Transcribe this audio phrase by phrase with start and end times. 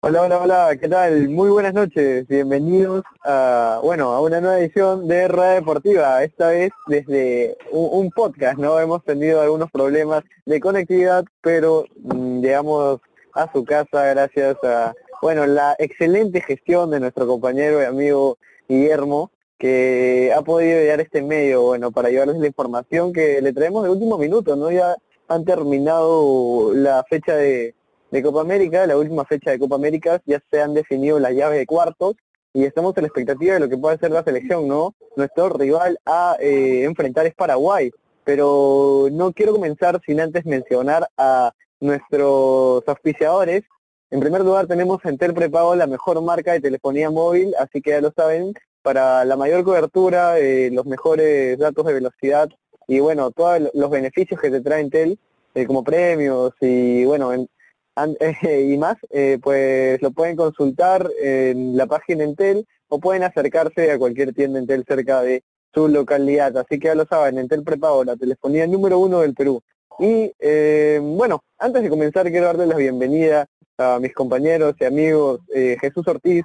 [0.00, 1.28] Hola, hola, hola, ¿qué tal?
[1.28, 6.72] Muy buenas noches, bienvenidos a, bueno, a una nueva edición de Radio Deportiva, esta vez
[6.88, 8.80] desde un, un podcast, ¿no?
[8.80, 13.00] Hemos tenido algunos problemas de conectividad, pero mm, llegamos
[13.34, 19.30] a su casa gracias a, bueno, la excelente gestión de nuestro compañero y amigo Guillermo,
[19.58, 23.90] que ha podido llegar este medio, bueno, para llevarles la información que le traemos de
[23.90, 24.70] último minuto, ¿no?
[24.70, 27.74] Ya han terminado la fecha de
[28.22, 31.66] Copa América, la última fecha de Copa América, ya se han definido las llaves de
[31.66, 32.16] cuartos
[32.54, 34.94] y estamos en la expectativa de lo que puede ser la selección, ¿no?
[35.16, 37.90] Nuestro rival a eh, enfrentar es Paraguay,
[38.24, 43.64] pero no quiero comenzar sin antes mencionar a nuestros auspiciadores.
[44.10, 48.00] En primer lugar tenemos Entel Prepago, la mejor marca de telefonía móvil, así que ya
[48.00, 52.48] lo saben, para la mayor cobertura, eh, los mejores datos de velocidad
[52.86, 55.18] y bueno, todos los beneficios que te trae Entel,
[55.54, 57.50] eh, como premios y bueno, en,
[58.72, 63.98] y más, eh, pues lo pueden consultar en la página Entel o pueden acercarse a
[63.98, 65.42] cualquier tienda Entel cerca de
[65.74, 66.56] su localidad.
[66.56, 69.62] Así que ya lo saben, Entel prepago la telefonía número uno del Perú.
[69.98, 73.46] Y eh, bueno, antes de comenzar quiero darles la bienvenida
[73.78, 76.44] a mis compañeros y amigos eh, Jesús Ortiz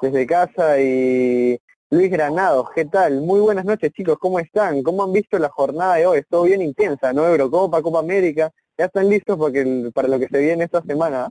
[0.00, 2.70] desde casa y Luis Granados.
[2.74, 3.20] ¿Qué tal?
[3.20, 4.82] Muy buenas noches chicos, ¿cómo están?
[4.82, 6.18] ¿Cómo han visto la jornada de hoy?
[6.20, 7.26] Estuvo bien intensa, ¿no?
[7.26, 11.30] Eurocopa, Copa América ya están listos porque para lo que se viene esta semana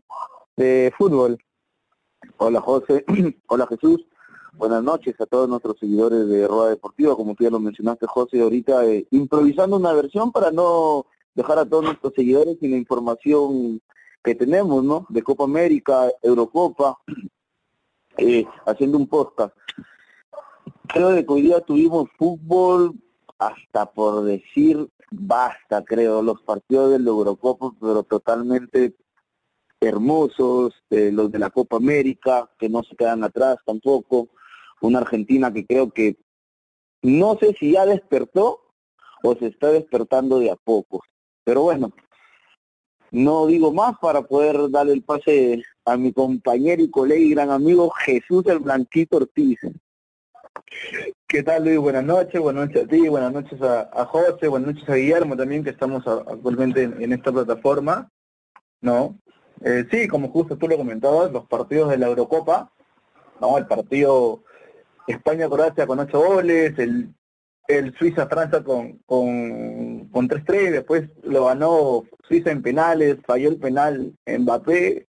[0.56, 1.40] de fútbol.
[2.38, 3.04] Hola José,
[3.48, 4.06] hola Jesús,
[4.54, 8.42] buenas noches a todos nuestros seguidores de Rueda Deportiva, como tú ya lo mencionaste José,
[8.42, 13.82] ahorita eh, improvisando una versión para no dejar a todos nuestros seguidores sin la información
[14.24, 15.06] que tenemos, ¿no?
[15.10, 16.98] De Copa América, Eurocopa,
[18.18, 19.56] eh, haciendo un podcast.
[20.88, 22.94] Creo que hoy día tuvimos fútbol
[23.38, 28.96] hasta por decir basta, creo, los partidos del Eurocopa, pero totalmente
[29.80, 34.30] hermosos, eh, los de la Copa América, que no se quedan atrás tampoco,
[34.82, 36.18] una Argentina que creo que
[37.02, 38.62] no sé si ya despertó
[39.24, 41.04] o se está despertando de a poco,
[41.44, 41.92] pero bueno,
[43.12, 47.52] no digo más para poder darle el pase a mi compañero y colega y gran
[47.52, 49.60] amigo Jesús el Blanquito Ortiz.
[51.28, 51.78] ¿Qué tal Luis?
[51.78, 55.64] Buenas noches, buenas noches a ti, buenas noches a, José, buenas noches a Guillermo también
[55.64, 58.10] que estamos actualmente en, esta plataforma,
[58.82, 59.18] ¿no?
[59.62, 62.72] Eh, sí, como justo tú lo comentabas, los partidos de la Eurocopa,
[63.42, 63.58] ¿no?
[63.58, 64.44] El partido
[65.08, 67.14] España-Croacia con ocho goles, el,
[67.68, 74.14] el Suiza-Francia con, con, con 3-3, después lo ganó Suiza en penales, falló el penal
[74.26, 75.08] Mbappé,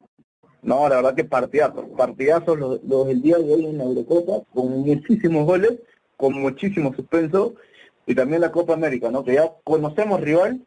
[0.63, 4.45] no, la verdad que partidazos, partidazos los, los del día de hoy en la Eurocopa,
[4.53, 5.79] con muchísimos goles,
[6.17, 7.55] con muchísimo suspenso,
[8.07, 9.25] y también la Copa América, ¿no?
[9.25, 10.61] Que ya conocemos rival,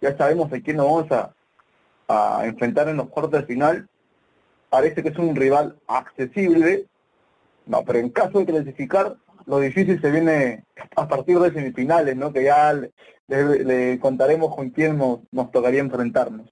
[0.00, 1.34] ya sabemos a quién nos vamos a,
[2.08, 3.88] a enfrentar en los cuartos de final.
[4.68, 6.86] Parece que es un rival accesible,
[7.66, 9.16] no, pero en caso de clasificar,
[9.50, 10.64] lo difícil se viene
[10.96, 12.32] a partir de semifinales, ¿no?
[12.32, 12.72] Que ya
[13.26, 16.48] le, contaremos con quién nos, nos tocaría enfrentarnos.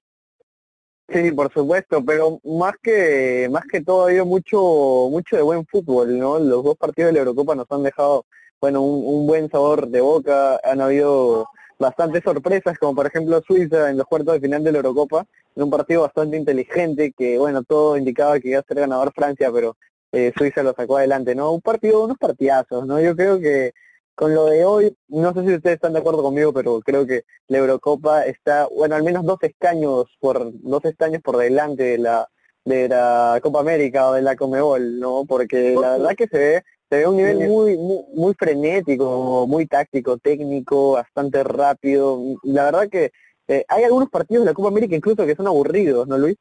[1.07, 5.65] Sí, por supuesto, pero más que más que todo ha habido mucho mucho de buen
[5.65, 6.37] fútbol, ¿no?
[6.37, 8.25] Los dos partidos de la Eurocopa nos han dejado,
[8.61, 11.47] bueno, un, buen sabor de boca, han habido
[11.79, 15.63] bastantes sorpresas, como por ejemplo Suiza en los cuartos de final de la Eurocopa, en
[15.63, 19.77] un partido bastante inteligente que, bueno, todo indicaba que iba a ser ganador Francia, pero
[20.11, 21.51] eh, Suiza lo sacó adelante, ¿no?
[21.51, 22.99] Un partido, unos partidazos, ¿no?
[22.99, 23.73] Yo creo que
[24.15, 27.23] con lo de hoy, no sé si ustedes están de acuerdo conmigo, pero creo que
[27.47, 32.27] la Eurocopa está, bueno, al menos dos escaños por dos escaños por delante de la
[32.65, 35.25] de la Copa América o de la Comebol, ¿no?
[35.25, 40.17] Porque la verdad que se ve se ve un nivel muy, muy frenético, muy táctico,
[40.17, 42.19] técnico, bastante rápido.
[42.43, 43.11] La verdad que
[43.47, 46.35] eh, hay algunos partidos de la Copa América incluso que son aburridos, ¿no, Luis?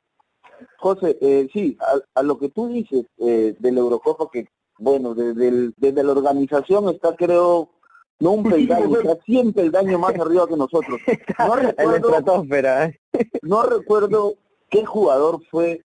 [0.78, 1.76] José, eh, sí,
[2.14, 6.88] a, lo que tú dices eh, de la Eurocopa, que bueno, desde, desde la organización
[6.88, 7.70] está creo,
[8.20, 11.00] no un peldaño, está 100 peldaños más arriba que nosotros.
[11.38, 12.44] No recuerdo,
[12.82, 13.00] ¿eh?
[13.42, 14.34] no recuerdo
[14.70, 15.84] qué jugador fue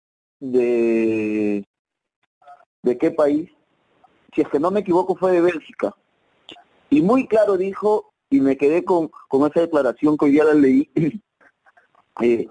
[0.40, 1.66] de,
[2.82, 3.50] de qué país,
[4.34, 5.94] si es que no me equivoco fue de Bélgica.
[6.90, 10.54] Y muy claro dijo, y me quedé con, con esa declaración que hoy día la
[10.54, 10.90] leí,
[12.20, 12.48] eh,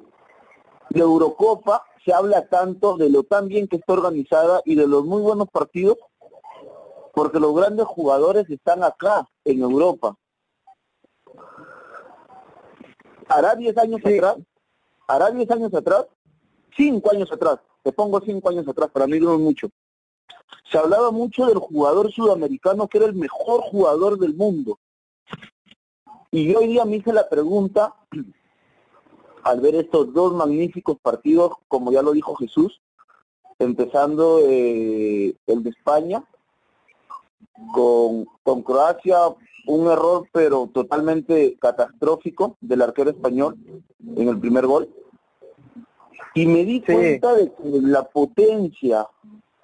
[0.90, 5.06] la Eurocopa se habla tanto de lo tan bien que está organizada y de los
[5.06, 5.98] muy buenos partidos
[7.14, 10.18] porque los grandes jugadores están acá, en Europa.
[13.28, 14.38] Hará 10 años atrás,
[15.08, 16.08] hará 10 años atrás,
[16.76, 19.70] 5 años atrás, te pongo cinco años atrás, para mí no es mucho.
[20.72, 24.80] Se hablaba mucho del jugador sudamericano que era el mejor jugador del mundo.
[26.32, 27.94] Y yo hoy día me hice la pregunta,
[29.44, 32.82] al ver estos dos magníficos partidos, como ya lo dijo Jesús,
[33.60, 36.24] empezando eh, el de España,
[37.74, 39.18] con, con Croacia,
[39.68, 43.58] un error pero totalmente catastrófico del arquero español
[44.16, 44.90] en el primer gol.
[46.36, 49.08] Y me di cuenta de que la potencia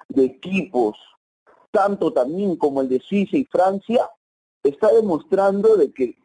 [0.07, 0.97] de equipos,
[1.71, 4.09] tanto también como el de Suiza y Francia,
[4.63, 6.15] está demostrando de que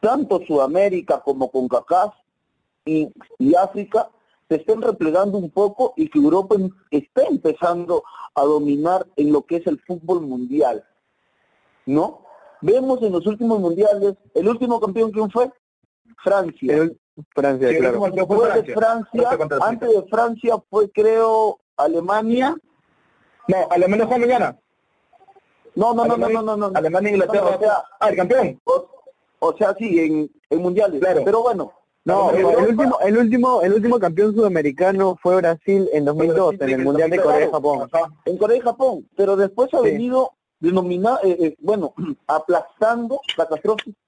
[0.00, 2.14] tanto Sudamérica como CONCACAF
[2.86, 4.08] y, y África
[4.48, 8.04] se estén replegando un poco y que Europa em, está empezando
[8.34, 10.84] a dominar en lo que es el fútbol mundial.
[11.84, 12.22] ¿No?
[12.62, 15.52] Vemos en los últimos mundiales, el último campeón quién fue?
[16.22, 16.90] Francia.
[17.34, 18.00] Francia, claro.
[18.10, 22.54] de Francia, antes de Francia fue creo Alemania.
[23.48, 24.58] No, Alemania fue mañana.
[25.74, 27.56] No, no, no, no, no, no, Alemania y Inglaterra.
[27.56, 28.60] o sea, ah, el campeón.
[29.38, 31.00] O, sea, sí, en, en mundiales.
[31.00, 31.22] Claro.
[31.24, 31.72] Pero bueno,
[32.06, 36.84] no, el último, el último, el último campeón sudamericano fue Brasil en 2002, en el
[36.84, 37.90] Mundial de Corea y Japón.
[38.24, 40.30] En Corea y Japón, pero después ha venido
[40.60, 41.94] denominar, eh, eh, bueno,
[42.28, 43.20] aplastando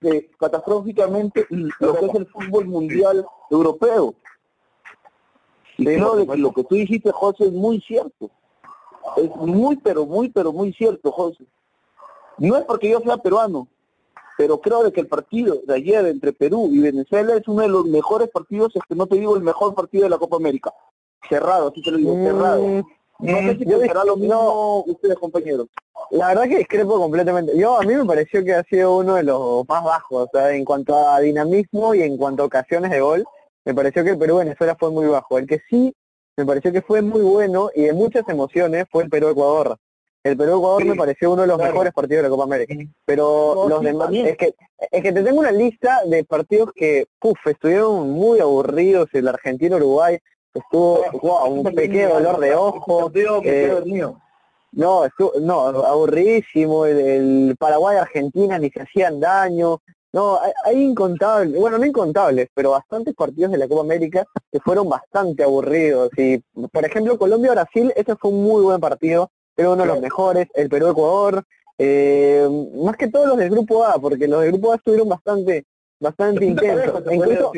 [0.03, 1.45] eh, catastróficamente
[1.81, 4.15] lo que es el fútbol mundial europeo.
[5.77, 8.31] Que lo que tú dijiste, José, es muy cierto.
[9.17, 11.45] Es muy, pero muy, pero muy cierto, José.
[12.37, 13.67] No es porque yo sea peruano,
[14.39, 17.69] pero creo de que el partido de ayer entre Perú y Venezuela es uno de
[17.69, 20.73] los mejores partidos, es que no te digo el mejor partido de la Copa América.
[21.29, 22.63] Cerrado, así te lo digo, cerrado.
[22.63, 22.83] Mm,
[23.19, 25.67] no sé si mm, será lo mismo ustedes, compañeros.
[26.13, 27.59] La verdad que discrepo completamente.
[27.59, 30.53] Yo, a mí me pareció que ha sido uno de los más bajos, o sea,
[30.53, 33.25] en cuanto a dinamismo y en cuanto a ocasiones de gol,
[33.65, 35.37] me pareció que el Perú-Venezuela fue muy bajo.
[35.37, 35.93] El que sí
[36.37, 39.79] me pareció que fue muy bueno y de muchas emociones fue el Perú-Ecuador.
[40.25, 42.75] El Perú-Ecuador me pareció uno de los mejores partidos de la Copa América.
[43.05, 44.55] Pero los demás, es que,
[44.91, 49.09] es que te tengo una lista de partidos que, puff, estuvieron muy aburridos.
[49.13, 50.19] El Argentino-Uruguay
[50.53, 53.11] estuvo, wow, un pequeño dolor de ojo.
[53.15, 54.05] Eh,
[54.73, 56.85] no, estuvo, no, aburridísimo.
[56.85, 59.81] El, Paraguay-Argentina ni se hacían daño.
[60.13, 64.89] No, hay, incontables, bueno, no incontables, pero bastantes partidos de la Copa América que fueron
[64.89, 66.11] bastante aburridos.
[66.17, 66.39] Y,
[66.73, 70.47] por ejemplo, Colombia-Brasil, ese fue un muy buen partido, pero uno de los mejores.
[70.55, 71.43] El Perú-Ecuador,
[71.79, 75.65] eh, más que todos los del Grupo A, porque los del Grupo A estuvieron bastante
[75.99, 77.03] bastante intensos.
[77.11, 77.53] Incluso,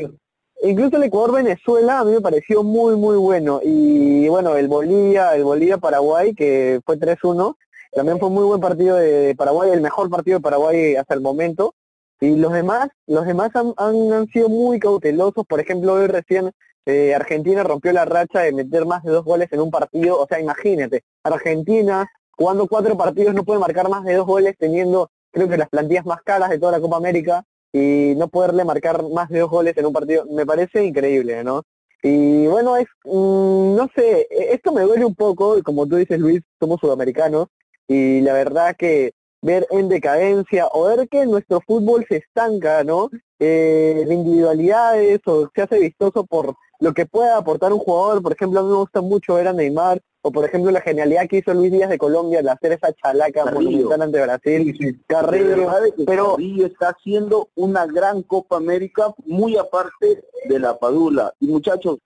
[0.62, 3.60] incluso el Ecuador-Venezuela a mí me pareció muy, muy bueno.
[3.62, 7.54] Y bueno, el Bolivia, el Bolivia-Paraguay, que fue 3-1,
[7.92, 11.74] también fue muy buen partido de Paraguay, el mejor partido de Paraguay hasta el momento.
[12.18, 15.44] Y los demás, los demás han, han, sido muy cautelosos.
[15.46, 16.50] Por ejemplo, hoy recién
[16.86, 20.20] eh, Argentina rompió la racha de meter más de dos goles en un partido.
[20.20, 22.06] O sea, imagínate, Argentina
[22.40, 26.06] jugando cuatro partidos no puede marcar más de dos goles teniendo, creo que las plantillas
[26.06, 29.76] más caras de toda la Copa América y no poderle marcar más de dos goles
[29.76, 30.24] en un partido.
[30.30, 31.64] Me parece increíble, ¿no?
[32.02, 36.18] Y bueno, es, mm, no sé, e, esto me duele un poco, como tú dices
[36.18, 37.48] Luis, somos sudamericanos
[37.86, 39.12] y la verdad que
[39.42, 43.10] ver en decadencia o ver que nuestro fútbol se estanca, ¿no?
[43.38, 48.22] Eh, de individualidades o se hace vistoso por lo que pueda aportar un jugador.
[48.22, 51.26] Por ejemplo, a mí me gusta mucho ver a Neymar o por ejemplo la genialidad
[51.28, 55.02] que hizo Luis Díaz de Colombia de hacer esa chalaca monumental ante Brasil.
[55.06, 55.70] Carrillo,
[56.06, 61.32] pero Carrillo está haciendo una gran Copa América muy aparte de la Padula.
[61.40, 61.98] Y muchachos,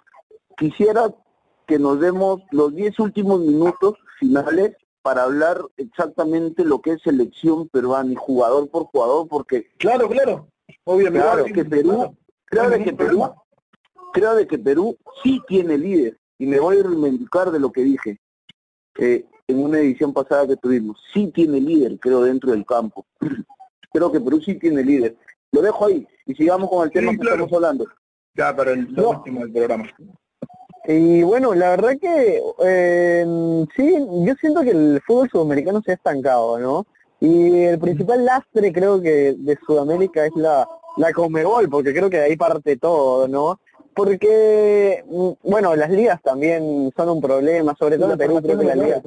[0.57, 1.13] quisiera
[1.67, 7.69] que nos demos los 10 últimos minutos finales para hablar exactamente lo que es selección
[7.69, 10.49] peruana y jugador por jugador, porque claro, claro,
[10.85, 12.17] obviamente claro, que Perú,
[12.51, 13.31] de que Perú,
[14.15, 17.83] creo de que Perú sí tiene líder y me voy a reivindicar de lo que
[17.83, 18.21] dije
[18.99, 20.99] eh, en una edición pasada que tuvimos.
[21.13, 23.05] Sí tiene líder, creo, dentro del campo.
[23.93, 25.17] creo que Perú sí tiene líder.
[25.53, 27.87] Lo dejo ahí y sigamos con el tema que estamos hablando.
[28.35, 29.85] Ya, para el último del programa.
[30.87, 33.27] Y bueno, la verdad que eh,
[33.77, 36.87] sí, yo siento que el fútbol sudamericano se ha estancado, ¿no?
[37.21, 40.69] Y el principal lastre creo que de Sudamérica es la,
[40.99, 43.61] la Comebol, porque creo que de ahí parte todo, ¿no?
[43.95, 48.65] Porque, mm, bueno, las ligas también son un problema, sobre todo en Perú creo que
[48.65, 49.03] la liga,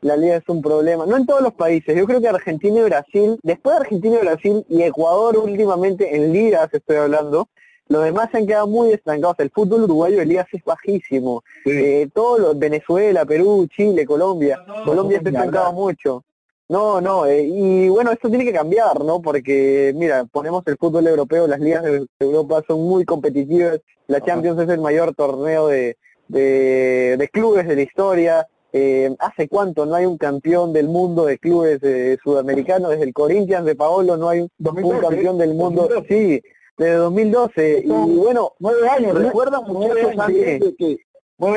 [0.00, 1.06] la liga es un problema.
[1.06, 4.24] No en todos los países, yo creo que Argentina y Brasil, después de Argentina y
[4.24, 7.48] Brasil y Ecuador últimamente en ligas estoy hablando,
[7.88, 9.36] los demás se han quedado muy estancados.
[9.40, 11.42] El fútbol uruguayo de ligas es bajísimo.
[11.64, 14.64] Eh, todo lo, Venezuela, Perú, Chile, Colombia.
[14.84, 16.22] Colombia se ha estancado mucho.
[16.70, 19.20] No, no, eh, y bueno, esto tiene que cambiar, ¿no?
[19.20, 24.60] Porque, mira, ponemos el fútbol europeo, las ligas de Europa son muy competitivas, la Champions
[24.60, 25.96] es el mayor torneo de,
[26.28, 28.46] de, de clubes de la historia.
[28.72, 32.92] Eh, ¿Hace cuánto no hay un campeón del mundo de clubes eh, sudamericanos?
[32.92, 35.88] Desde el Corinthians de Paolo no hay un, un 2012, campeón del mundo.
[35.88, 36.08] 2012.
[36.08, 36.42] Sí,
[36.78, 37.82] desde 2012.
[37.84, 40.98] Y bueno, Nueve años, ¿recuerdan muchachos antes de que.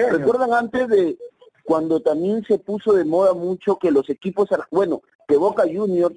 [0.09, 1.17] ¿Recuerdan antes de
[1.63, 6.15] cuando también se puso de moda mucho que los equipos, bueno, que Boca Juniors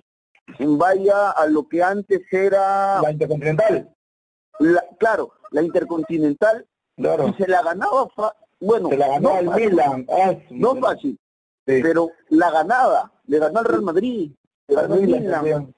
[0.58, 3.94] vaya a lo que antes era, La Intercontinental.
[4.58, 7.28] la- claro, la Intercontinental Claro.
[7.28, 10.06] y se la ganaba, fa- bueno, Se la ganó no al fácil, Milan.
[10.10, 11.18] Ah, no fácil,
[11.66, 11.80] Sí.
[11.82, 14.32] pero la ganaba, le ganó al Real Madrid,
[14.68, 15.74] le ganó al Milan,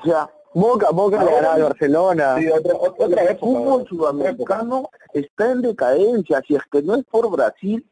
[0.00, 2.36] o sea, Boca, Boca le ganaba al Barcelona.
[2.38, 3.38] Sí, otra, otra, otra el época.
[3.46, 3.88] fútbol época.
[3.90, 7.86] sudamericano está en decadencia, si es que no es por Brasil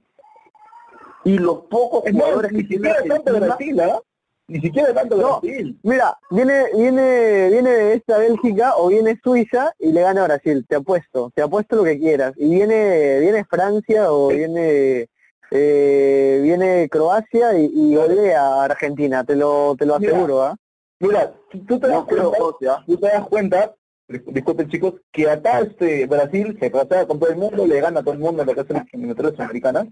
[1.26, 4.00] y los pocos jugadores ni que tiene siquiera tanto Argentina, Brasil, ¿ah?
[4.49, 5.40] Ni siquiera tanto No.
[5.40, 5.78] Brasil.
[5.83, 10.76] Mira, viene, viene, viene esta Bélgica o viene Suiza y le gana a Brasil, te
[10.76, 12.33] apuesto, te apuesto lo que quieras.
[12.37, 15.09] Y viene, viene Francia o viene,
[15.50, 20.56] eh, viene Croacia y, y golea a Argentina, te lo, te lo aseguro, ¿ah?
[21.00, 21.35] Mira,
[21.66, 23.75] tú te das no cuenta, tú te das cuenta,
[24.09, 28.00] dis- disculpen chicos, que acá este Brasil se pasea con todo el mundo, le gana
[28.00, 29.88] a todo el mundo en la casa de las eliminatorias americanas,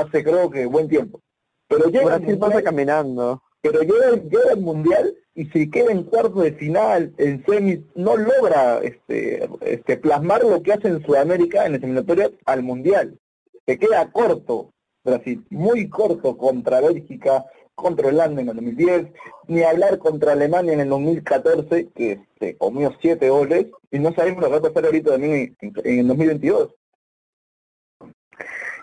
[0.00, 1.20] hace creo que buen tiempo.
[1.68, 3.42] Pero llega el Brasil pasa mundial, caminando.
[3.60, 8.16] pero llega, llega el mundial y si queda en cuartos de final, en semis, no
[8.16, 13.18] logra este, este plasmar lo que hace en Sudamérica en las eliminatorias al mundial.
[13.66, 14.70] Se queda corto
[15.06, 19.06] Brasil, muy corto contra Bélgica, contra Holanda en el 2010,
[19.46, 24.42] ni hablar contra Alemania en el 2014, que se comió siete goles, y no sabemos
[24.42, 26.74] lo que va a pasar ahorita también en, en el 2022.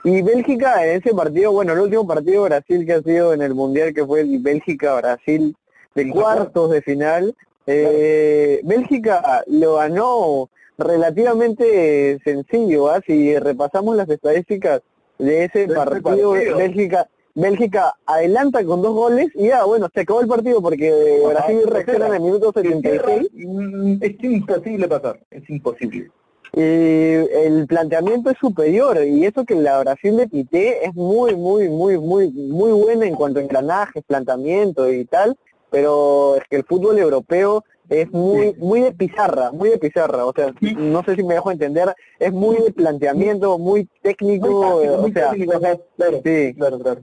[0.03, 3.41] Y Bélgica en ese partido, bueno, el último partido de Brasil que ha sido en
[3.41, 5.55] el Mundial, que fue el Bélgica-Brasil
[5.95, 7.35] de cuartos de final,
[7.67, 12.99] eh, Bélgica lo ganó relativamente sencillo, ¿ah?
[13.05, 14.81] si repasamos las estadísticas
[15.19, 16.57] de ese partido, partido.
[16.57, 20.91] Bélgica Bélgica adelanta con dos goles y ya, bueno, se acabó el partido porque
[21.27, 26.11] Brasil reacciona en el minuto Que 76 cierra, mm, Es imposible pasar, es imposible.
[26.55, 31.67] Y el planteamiento es superior y eso que la Brasil de Pité es muy muy
[31.67, 35.35] muy muy muy buena en cuanto a engranajes, planteamiento y tal,
[35.71, 40.33] pero es que el fútbol europeo es muy muy de pizarra, muy de pizarra, o
[40.33, 44.97] sea, no sé si me dejo entender, es muy de planteamiento, muy técnico, Muy o
[44.99, 47.01] muy sea, técnico, ajá, claro, sí, claro, claro.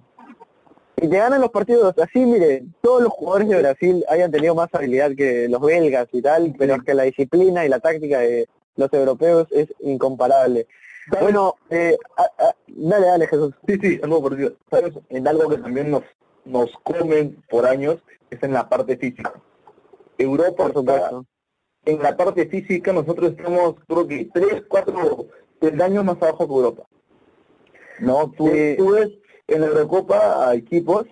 [0.96, 4.68] y te ganan los partidos así, mire, todos los jugadores de Brasil hayan tenido más
[4.72, 8.48] habilidad que los belgas y tal, pero es que la disciplina y la táctica de
[8.76, 10.66] los europeos es incomparable.
[11.06, 11.22] ¿Sabes?
[11.22, 13.54] Bueno, eh, a- a- dale, dale, Jesús.
[13.66, 14.52] Sí, sí, algo por Dios.
[14.70, 14.92] ¿Sabes?
[15.08, 16.02] En algo que también nos,
[16.44, 17.98] nos comen por años
[18.30, 19.32] es en la parte física.
[20.18, 21.26] Europa, Por está- supuesto.
[21.86, 25.26] en la parte física nosotros estamos, creo que tres, cuatro
[25.58, 26.82] peldaños más abajo que Europa.
[28.00, 29.10] No, tú, tú ves
[29.48, 31.06] en la Eurocopa a equipos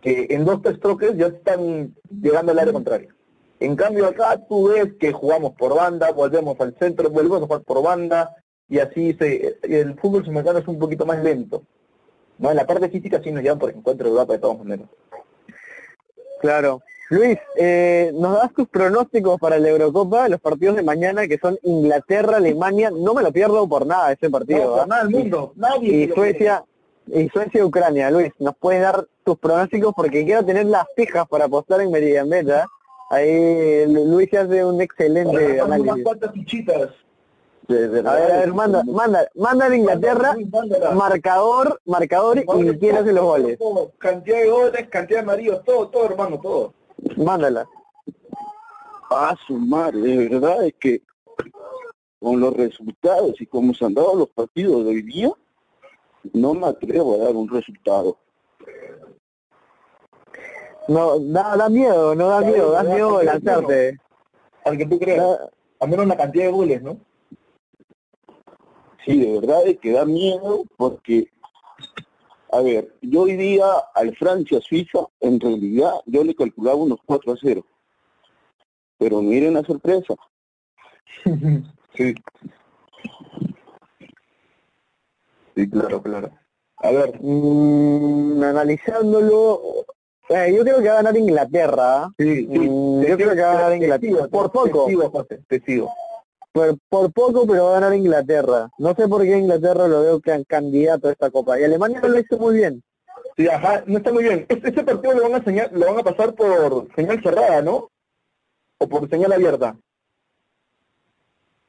[0.00, 3.14] que en dos, tres troques ya están llegando al área contraria.
[3.60, 7.62] En cambio acá tú ves que jugamos por banda, volvemos al centro, volvemos a jugar
[7.62, 8.34] por banda,
[8.68, 11.62] y así se, el fútbol sudamericano es un poquito más lento.
[12.38, 14.88] No, en la parte física sí nos llevan por encuentro de Europa de todas maneras.
[16.40, 16.80] Claro.
[17.10, 21.58] Luis, eh, ¿nos das tus pronósticos para la Eurocopa, los partidos de mañana que son
[21.62, 22.90] Inglaterra-Alemania?
[22.90, 24.64] No me lo pierdo por nada ese partido.
[24.64, 24.78] No, ¿ah?
[24.78, 26.04] por nada del mundo, nadie.
[26.04, 26.64] y Suecia
[27.06, 31.46] y Suecia Ucrania Luis nos puedes dar tus pronósticos porque quiero tener las fijas para
[31.46, 32.66] apostar en Meridian Beta
[33.10, 35.30] ahí Lu- Luis hace un excelente
[35.62, 36.90] unas análisis cuantas fichitas.
[37.68, 40.90] de a ver a ver manda manda manda a Inglaterra Mándala.
[40.92, 42.44] marcador marcador y
[42.78, 46.72] quién hace los goles Todo, Cantidad de goles, cantidad de amarillos, todo, todo hermano, todo.
[47.16, 47.66] mándala
[49.12, 51.02] a su madre, de verdad es que
[52.20, 55.32] con los resultados y cómo se han dado los partidos de hoy día,
[56.32, 58.16] no me atrevo a dar un resultado.
[60.90, 63.98] No da, da miedo no da miedo da miedo, lanzarte
[64.64, 65.38] Al que tú creas,
[65.80, 66.98] al menos la cantidad de goles, ¿no?
[69.04, 71.30] Sí, de verdad es que da miedo porque,
[72.52, 77.36] a ver, yo hoy día al Francia-Suiza, en realidad yo le calculaba unos 4 a
[77.40, 77.64] 0.
[78.98, 80.14] Pero miren la sorpresa.
[81.94, 82.14] sí.
[85.56, 86.30] Sí, claro, claro.
[86.76, 89.86] A ver, Mm, analizándolo
[90.30, 92.58] eh, yo creo que va a ganar Inglaterra sí, sí.
[92.58, 95.60] Mm, yo creo que va a ganar Inglaterra te por poco Te sigo, José, te
[95.60, 95.92] sigo.
[96.52, 98.68] por, por poco, pero va a ganar Inglaterra.
[98.78, 101.60] No sé por qué Inglaterra lo veo can- candidato a esta copa.
[101.60, 102.82] Y Alemania no lo hizo muy bien.
[103.36, 104.46] Sí, ajá, no está muy bien.
[104.48, 107.88] Este, este partido lo van a enseñar, lo van a pasar por señal cerrada, ¿no?
[108.78, 109.76] O por señal abierta.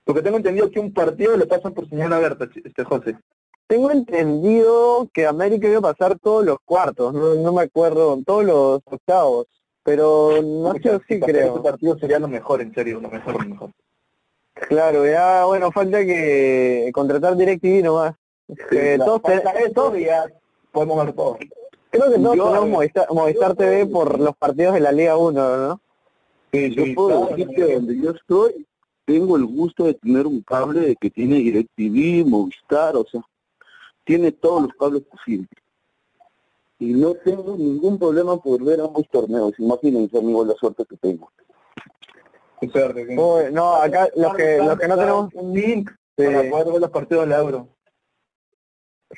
[0.03, 3.15] Porque tengo entendido que un partido lo pasan por señal abierta, este José.
[3.71, 8.43] Tengo entendido que América iba a pasar todos los cuartos, no, no me acuerdo, todos
[8.43, 9.47] los octavos,
[9.81, 11.55] pero no sé si creo.
[11.55, 13.69] Este partido sería lo mejor, en serio, lo mejor, lo mejor.
[14.67, 18.15] Claro, ya, bueno, falta que contratar DirecTV nomás.
[18.71, 19.21] Eh, la- todos,
[19.73, 20.25] todos- y ya
[20.73, 21.37] podemos ver todo.
[21.91, 25.15] creo que todos Yo, tenemos eh, Movistar, Movistar TV por los partidos de la Liga
[25.15, 25.79] 1, ¿no?
[26.51, 28.67] Sí, Yo puedo decir que donde yo estoy,
[29.05, 33.21] tengo el gusto de tener un cable que tiene DirecTV, Movistar, o sea,
[34.11, 35.47] tiene todos los cables posibles.
[36.79, 39.53] Y no tengo ningún problema por ver ambos torneos.
[39.57, 41.31] Imagínense, amigos, la suerte que tengo.
[42.61, 45.33] Uy, no, acá los que, los que no tenemos...
[45.33, 47.69] un link para poder ver los partidos de la Euro.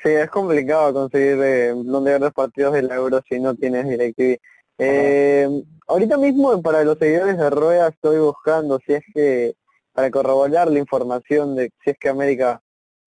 [0.03, 4.37] Sí, es complicado conseguir eh, donde ver los partidos del Euro si no tienes DirecTV.
[4.77, 9.55] Eh, ahorita mismo para los seguidores de Rueda estoy buscando si es que,
[9.91, 12.61] para corroborar la información de si es que América...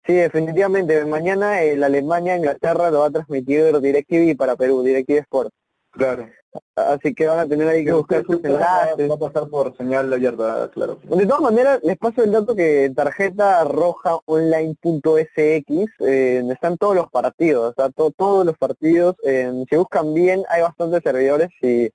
[0.05, 5.49] Sí, definitivamente, mañana el Alemania-Inglaterra lo va a transmitir DirecTV para Perú, DirecTV Sport.
[5.91, 6.27] Claro.
[6.75, 9.09] Así que van a tener ahí que buscar sus enlaces.
[9.09, 10.99] Va a pasar por señal abierta, claro.
[11.03, 17.09] De todas maneras, les paso el dato que tarjeta roja online.sx eh, están todos los
[17.09, 21.89] partidos, o sea, to- todos los partidos, eh, si buscan bien, hay bastantes servidores y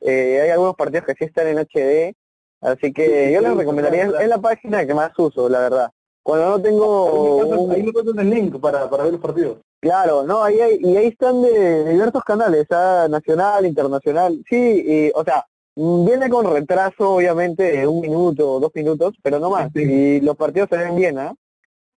[0.00, 2.14] eh, hay algunos partidos que sí están en HD,
[2.60, 5.90] así que Sí, yo les recomendaría, es la página que más uso, la verdad.
[6.22, 9.12] Cuando no tengo Ahí me un- pasan- ahí me pasan el link para, para ver
[9.12, 9.58] los partidos.
[9.80, 15.10] Claro, no, ahí hay, y ahí están de diversos canales, ah, nacional, internacional, sí, y,
[15.14, 19.70] o sea, viene con retraso, obviamente, de un minuto o dos minutos, pero no más,
[19.74, 19.80] Sí.
[19.82, 21.34] y los partidos se ven bien, ¿ah?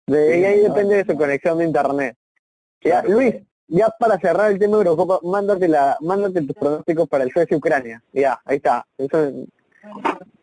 [0.06, 0.70] De, Sí, y ahí no.
[0.74, 2.16] depende de su conexión de internet.
[2.84, 3.10] Ya, Claro.
[3.10, 3.36] Luis,
[3.68, 8.04] ya para cerrar el tema de Eurocopa, mándate la, mándate tus pronósticos para el Suecia-Ucrania.
[8.14, 8.86] Ya, ahí está.
[8.98, 9.18] Eso,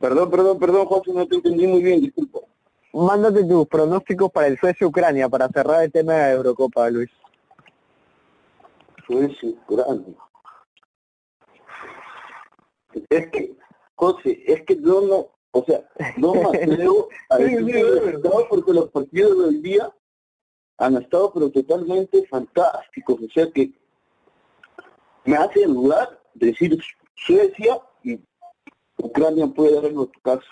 [0.01, 2.28] Perdón, perdón, perdón, José, no te entendí muy bien, disculpa.
[2.93, 7.11] Mándate tus pronósticos para el Suecia-Ucrania para cerrar el tema de Eurocopa, Luis.
[9.07, 10.15] Suecia, Ucrania.
[13.11, 13.57] Es que,
[13.95, 15.83] José, es que yo no, o sea,
[16.17, 17.83] no me atrevo a Sí, decir sí, sí.
[17.83, 19.91] resultado porque los partidos del día
[20.79, 23.73] han estado pero totalmente fantásticos, o sea que
[25.25, 26.79] me hace dudar decir
[27.17, 28.19] Suecia y
[28.97, 30.47] Ucrania puede dar en otro caso.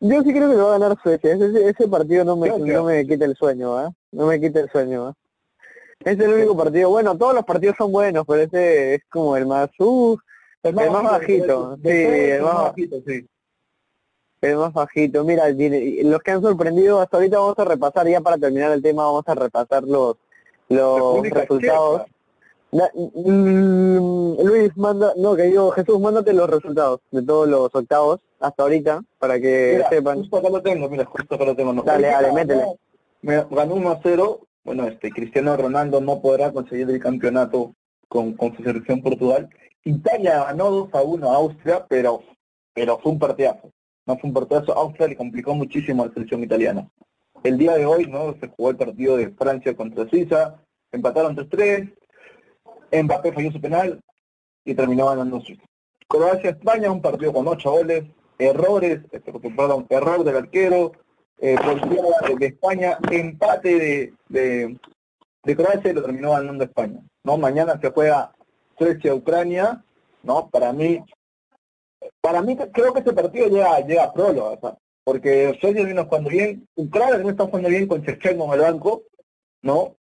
[0.00, 1.32] Yo sí creo que lo va a ganar Suecia.
[1.32, 3.92] Ese, ese partido no me, no me quita el sueño, ¿ah?
[4.12, 5.14] No me quita el sueño, ¿ah?
[6.04, 6.90] Es el único partido.
[6.90, 9.68] Bueno, todos los partidos son buenos, pero ese es como el más...
[9.78, 10.16] Uh,
[10.62, 11.76] el más bajito.
[11.82, 13.26] Sí, el más, bajito, sí.
[14.40, 15.24] el más bajito.
[15.24, 19.04] Mira, los que han sorprendido hasta ahorita vamos a repasar, ya para terminar el tema,
[19.04, 20.16] vamos a repasar los,
[20.68, 22.02] los República resultados.
[22.02, 22.17] Checa.
[22.70, 28.20] Da- mm, Luis, manda, no, que digo, Jesús, mándate los resultados de todos los octavos
[28.40, 30.18] hasta ahorita, para que Mira, sepan.
[30.18, 31.72] justo acá lo tengo, mira, justo acá lo tengo.
[31.72, 32.64] No, Dale, dale, métele.
[33.22, 34.40] Me ganó 1 a 0.
[34.64, 37.74] Bueno, este Cristiano Ronaldo no podrá conseguir el campeonato
[38.08, 39.48] con, con su selección Portugal.
[39.84, 42.22] Italia ganó 2 a 1 a Austria, pero
[42.74, 43.72] pero fue un partidazo.
[44.06, 44.72] No fue un partidazo.
[44.72, 46.88] Austria le complicó muchísimo a la selección italiana.
[47.42, 48.34] El día de hoy, ¿no?
[48.40, 50.60] Se jugó el partido de Francia contra Suiza,
[50.92, 51.92] empataron 3-3,
[52.92, 54.00] Mbappé falló su penal
[54.64, 55.62] y terminó ganando Suiza.
[56.08, 58.04] Croacia-España, un partido con 8 goles,
[58.38, 60.92] errores, este, perdón, error del arquero,
[61.38, 62.02] eh, portería
[62.38, 64.78] de, España, empate de, de,
[65.44, 67.00] de Croacia y lo terminó ganando España.
[67.24, 67.36] ¿no?
[67.36, 68.32] Mañana se juega
[68.78, 69.84] Suecia-Ucrania,
[70.22, 70.48] ¿no?
[70.48, 71.04] Para mí,
[72.20, 76.30] para mí creo que este partido llega, llega a próloga, o porque Suecia viene jugando
[76.30, 79.02] bien, Ucrania no está jugando bien con Chechenko en el banco,
[79.62, 79.96] ¿no?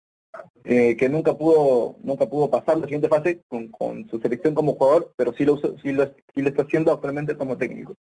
[0.64, 4.74] Eh, que nunca pudo nunca pudo pasar la siguiente fase con, con su selección como
[4.74, 7.94] jugador, pero sí lo, sí lo, sí lo está haciendo actualmente como técnico.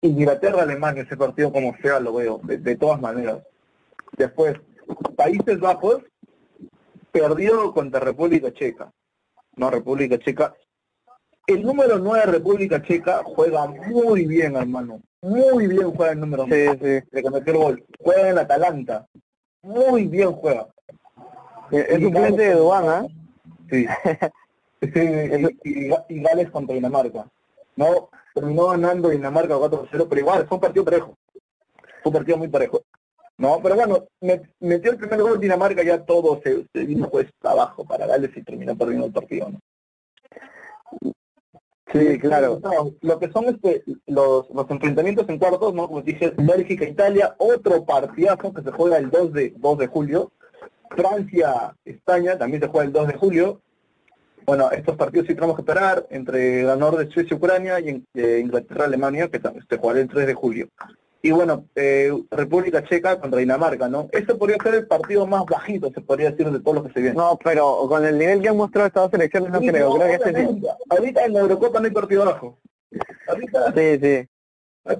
[0.00, 3.42] Inglaterra-Alemania, ese partido como sea lo veo, de, de todas maneras.
[4.16, 4.56] Después,
[5.16, 6.02] Países Bajos
[7.10, 8.90] perdió contra República Checa.
[9.56, 10.54] No, República Checa.
[11.46, 15.02] El número 9 de República Checa juega muy bien, hermano.
[15.22, 17.08] Muy bien juega el número 9 Sí, sí.
[17.10, 17.84] de cometer gol.
[18.00, 19.06] Juega en Atalanta.
[19.62, 20.68] Muy bien juega.
[21.72, 23.08] Es Y suplente de Dubán.
[23.70, 23.86] Sí.
[24.82, 24.90] Sí,
[25.64, 27.26] y, y- y Gales contra Dinamarca.
[27.76, 31.16] No, terminó ganando Dinamarca 4-0, pero igual, fue un partido parejo.
[32.02, 32.82] Fue un partido muy parejo.
[33.38, 37.28] No, pero bueno, me- metió el primer gol Dinamarca, ya todo se, se vino pues
[37.42, 39.48] abajo para Gales y terminó perdiendo el partido.
[39.50, 39.58] ¿no?
[41.92, 42.60] Sí, claro.
[42.62, 45.86] No, lo que son este, los, los enfrentamientos en cuartos, ¿no?
[45.88, 50.32] Como dije, Bélgica-Italia, otro partidazo que se juega el 2 de, 2 de julio.
[50.96, 53.60] Francia-España también se juega el 2 de julio.
[54.44, 59.40] Bueno, estos partidos sí tenemos que esperar entre ganador de Suecia-Ucrania y eh, Inglaterra-Alemania, que
[59.40, 60.68] tam- se jugará el 3 de julio.
[61.24, 64.08] y bueno, eh, República Checa contra Dinamarca, ¿no?
[64.10, 67.00] Este podría ser el partido más bajito, se podría decir, de todos los que se
[67.00, 67.16] vienen.
[67.18, 69.94] No, pero con el nivel que han mostrado estas dos selecciones no Sí, creo, no,
[70.00, 70.48] creo que este.
[70.90, 72.58] Ahorita en la Eurocopa no hay partido bajo.
[73.28, 74.28] Ahorita Sí, sí.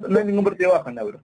[0.09, 1.21] no hay ningún partido bajo en la Euro.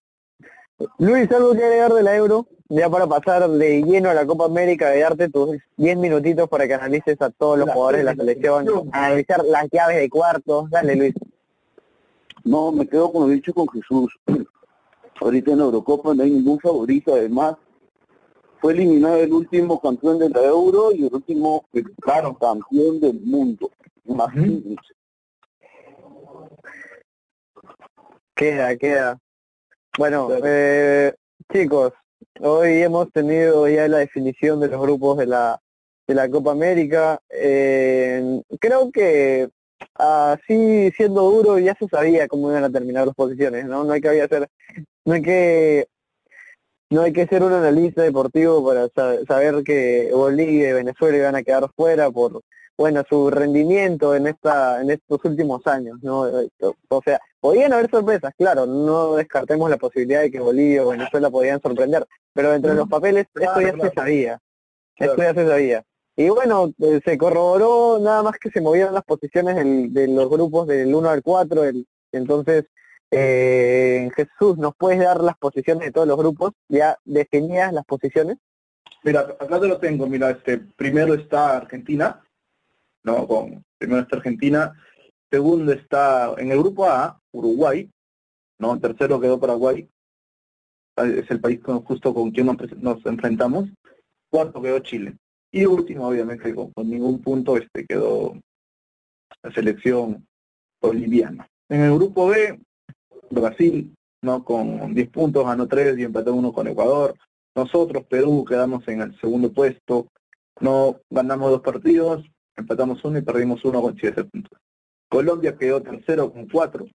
[0.98, 4.44] Luis, algo que agregar de la Euro, ya para pasar de lleno a la Copa
[4.44, 8.04] América, de darte tus 10 minutitos para que analices a todos los La- jugadores de
[8.04, 8.90] la selección, selección.
[8.92, 10.70] analizar las llaves de cuartos.
[10.70, 11.14] Dale, Luis.
[12.44, 14.12] No, me quedo con lo dicho con Jesús.
[15.20, 17.56] Ahorita en la Eurocopa no hay ningún favorito, además
[18.60, 22.36] fue eliminado el último campeón de la Euro y el último eh, Claro.
[22.38, 23.70] campeón del mundo.
[24.04, 24.94] Imagínense.
[28.34, 29.18] Queda, queda.
[29.98, 30.42] Bueno, Claro.
[30.46, 31.14] eh,
[31.52, 31.92] chicos,
[32.40, 35.60] hoy hemos tenido ya la definición de los grupos de la
[36.06, 37.20] de la Copa América.
[37.28, 39.48] Eh, creo que
[39.94, 43.84] así siendo duro ya se sabía cómo iban a terminar las posiciones, ¿no?
[43.84, 44.48] No hay que hacer,
[45.04, 45.86] no hay que
[46.90, 51.36] no hay que ser un analista deportivo para sa- saber que Bolivia y Venezuela iban
[51.36, 52.40] a quedar fuera por
[52.78, 56.20] bueno su rendimiento en esta en estos últimos años, ¿no?
[56.88, 61.28] O sea, podían haber sorpresas, claro, no descartemos la posibilidad de que Bolivia o Venezuela
[61.28, 64.40] podían sorprender, pero entre los papeles esto ya Claro, se sabía,
[64.96, 65.12] Claro.
[65.12, 65.84] esto ya se sabía.
[66.16, 70.28] Y bueno, eh, se corroboró nada más que se movieron las posiciones del- de los
[70.30, 72.64] grupos del 1 al 4, el, entonces
[73.10, 76.52] eh, Jesús, ¿nos puedes dar las posiciones de todos los grupos?
[76.68, 78.36] ¿Ya definidas las posiciones?
[79.02, 82.20] Mira, acá te lo tengo, mira, este, primero está Argentina,
[83.04, 84.72] no, con, primero está Argentina,
[85.30, 87.88] segundo está, en el grupo A, Uruguay,
[88.60, 89.88] no, tercero quedó Paraguay,
[90.96, 92.46] es el país con- justo con quien
[92.80, 93.68] nos, enfrentamos,
[94.30, 95.16] cuarto quedó Chile,
[95.52, 98.34] y último, obviamente, con, con ningún punto, este, quedó
[99.42, 100.26] la selección
[100.80, 101.48] boliviana.
[101.68, 102.60] En el grupo B,
[103.30, 107.14] Brasil, no, con 10 puntos, ganó 3 y empató uno con Ecuador,
[107.54, 110.06] nosotros, Perú, quedamos en el segundo puesto.
[110.60, 112.24] No ganamos dos partidos,
[112.58, 114.58] empatamos uno y perdimos uno con siete puntos.
[115.08, 116.86] Colombia quedó tercero con cuatro.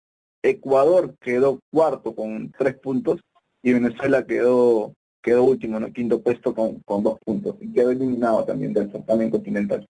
[0.41, 3.21] Ecuador quedó cuarto con tres puntos
[3.61, 5.91] y Venezuela quedó quedó último, ¿no?
[5.91, 7.55] quinto puesto con, con dos puntos.
[7.61, 9.87] Y quedó eliminado también del certamen continental.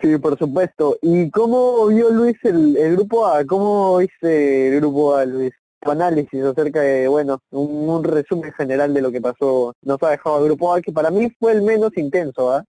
[0.00, 0.98] Sí, por supuesto.
[1.02, 3.44] ¿Y cómo vio Luis el, grupo A?
[3.44, 5.52] ¿Cómo viste el grupo A, Luis?
[5.80, 9.74] Tu análisis acerca de, bueno, un, un resumen general de lo que pasó.
[9.82, 12.64] Nos ha dejado el grupo A, que para mí fue el menos intenso, ¿ah?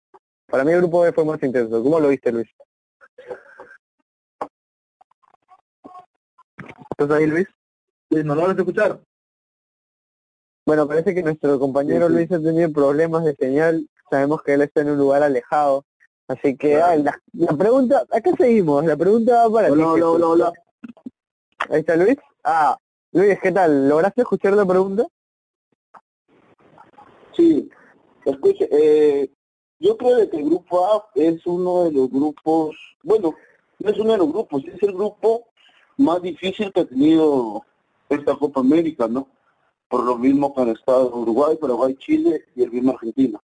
[0.50, 1.82] Para mí el grupo B fue más intenso.
[1.84, 2.48] ¿Cómo lo viste, Luis?
[6.92, 7.48] ¿Estás ahí, Luis?
[8.12, 9.00] Sí, ¿No lo vas a escuchar?
[10.66, 12.18] Bueno, parece que nuestro compañero Sí, sí.
[12.18, 13.88] Luis ha tenido problemas de señal.
[14.10, 15.86] Sabemos que él está en un lugar alejado.
[16.28, 16.86] Así que Claro.
[16.92, 18.86] ah, la, la pregunta, acá seguimos.
[18.86, 19.74] La pregunta va para ti.
[19.74, 20.16] Hola, hola, Jesús.
[20.16, 20.54] hola, hola.
[21.70, 22.18] Ahí está Luis.
[22.44, 22.78] Ah,
[23.12, 23.90] Luis, ¿qué tal?
[23.90, 25.06] ¿Lograste escuchar la pregunta?
[27.36, 27.70] Sí,
[28.26, 29.32] escuche, eh,
[29.80, 33.34] yo creo que el grupo A es uno de los grupos, bueno,
[33.80, 35.48] no es uno de los grupos, es el grupo
[35.98, 37.64] más difícil que ha tenido
[38.10, 39.28] esta Copa América, ¿no?
[39.88, 43.40] Por lo mismo que han estado Uruguay, Paraguay, Chile y el mismo Argentina.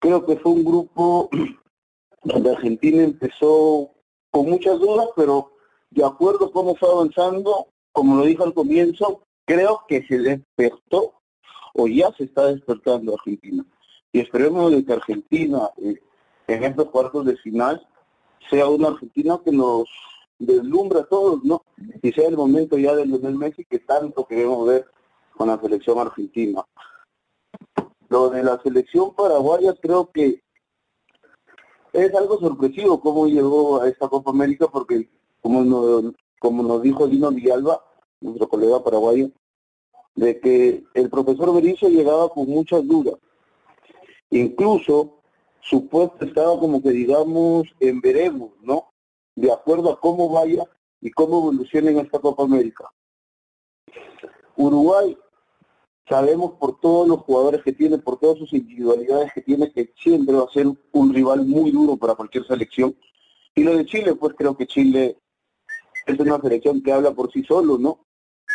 [0.00, 1.30] Creo que fue un grupo
[2.22, 3.90] donde Argentina empezó
[4.30, 5.52] con muchas dudas, pero
[5.90, 11.14] de acuerdo a cómo fue avanzando, como lo dije al comienzo, creo que se despertó
[11.74, 13.64] o ya se está despertando Argentina.
[14.12, 16.00] Y esperemos de que Argentina eh,
[16.46, 17.86] en estos cuartos de final
[18.50, 19.84] sea una Argentina que nos
[20.38, 21.62] deslumbra a todos, ¿no?
[22.02, 24.86] Y sea el momento ya de Lionel Messi que tanto queremos ver
[25.36, 26.64] con la selección argentina.
[28.08, 30.42] Lo de la selección paraguaya creo que
[31.92, 35.08] es algo sorpresivo cómo llegó a esta Copa América porque
[35.42, 37.84] como nos, como nos dijo Dino Villalba,
[38.20, 39.30] nuestro colega paraguayo,
[40.14, 43.14] de que el profesor Berizzo llegaba con muchas dudas.
[44.30, 45.20] Incluso
[45.60, 48.92] su puesto estaba como que digamos en veremos, ¿no?
[49.34, 50.64] De acuerdo a cómo vaya
[51.00, 52.90] y cómo evolucione en esta Copa América.
[54.56, 55.16] Uruguay,
[56.08, 60.34] sabemos por todos los jugadores que tiene, por todas sus individualidades que tiene, que siempre
[60.34, 62.96] va a ser un rival muy duro para cualquier selección.
[63.54, 65.18] Y lo de Chile, pues creo que Chile
[66.06, 68.06] es una selección que habla por sí solo, ¿no?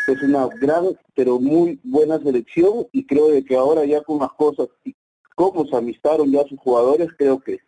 [0.08, 4.34] es una gran pero muy buena selección y creo de que ahora ya con las
[4.34, 4.96] cosas y
[5.36, 7.60] cómo se amistaron ya sus jugadores creo que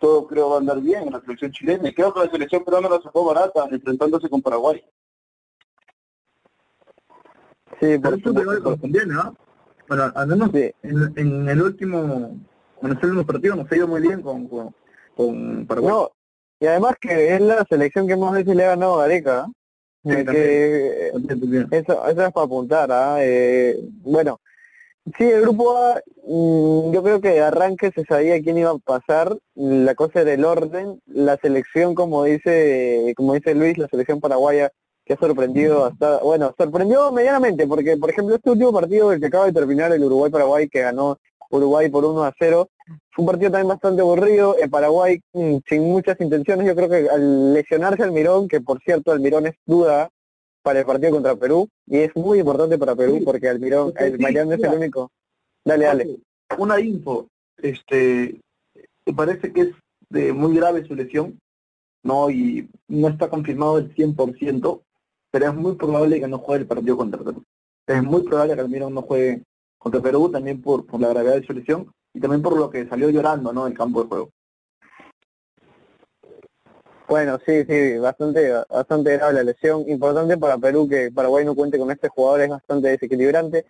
[0.00, 2.64] todo creo va a andar bien en la selección chilena y creo que la selección
[2.64, 4.82] peruana la sacó barata enfrentándose con Paraguay
[7.80, 8.76] Sí, Pero por esto te supuesto.
[8.80, 9.36] conviene, ¿no?
[9.88, 10.70] Bueno, al menos Sí.
[10.82, 11.98] en, en el último,
[12.80, 14.74] en los últimos partidos nos ha ido muy bien con, con,
[15.16, 15.90] con Paraguay.
[15.92, 16.10] No,
[16.60, 19.40] y además que es la selección que más veces le ha ganado a Gareca.
[19.42, 19.50] ¿ah?
[20.04, 21.08] que,
[21.70, 23.16] eso, eso es para apuntar, ¿ah?
[23.20, 24.40] eh, bueno,
[25.18, 28.78] sí, el grupo A, mm, yo creo que de arranque se sabía quién iba a
[28.78, 34.70] pasar, la cosa del orden, la selección, como dice, como dice Luis, la selección paraguaya
[35.04, 39.26] que ha sorprendido hasta, bueno, sorprendió medianamente, porque por ejemplo este último partido el que
[39.26, 41.18] acaba de terminar el Uruguay-Paraguay que ganó
[41.50, 42.68] Uruguay por 1 a 0,
[43.10, 47.10] fue un partido también bastante aburrido, en Paraguay mm, sin muchas intenciones, yo creo que
[47.10, 50.08] al lesionarse Almirón, que por cierto Almirón es duda
[50.62, 54.52] para el partido contra Perú, y es muy importante para Perú porque Almirón, el Mariano
[54.52, 55.10] es el único.
[55.64, 56.16] Dale, dale.
[56.58, 58.40] Una info, este,
[59.06, 59.68] me parece que es
[60.10, 61.38] de muy grave su lesión,
[62.02, 62.30] ¿no?
[62.30, 64.80] Y no está confirmado el 100%,
[65.30, 67.42] pero es muy probable que no juegue el partido contra Perú.
[67.86, 69.42] Es muy probable que Almirón no juegue
[69.78, 72.86] contra Perú, también por, por la gravedad de su lesión y también por lo que
[72.86, 73.66] salió llorando ¿no?
[73.66, 74.30] en el campo de juego.
[77.08, 79.88] Bueno, sí, sí, bastante, bastante grave la lesión.
[79.88, 83.66] Importante para Perú que Paraguay no cuente con este jugador, es bastante desequilibrante.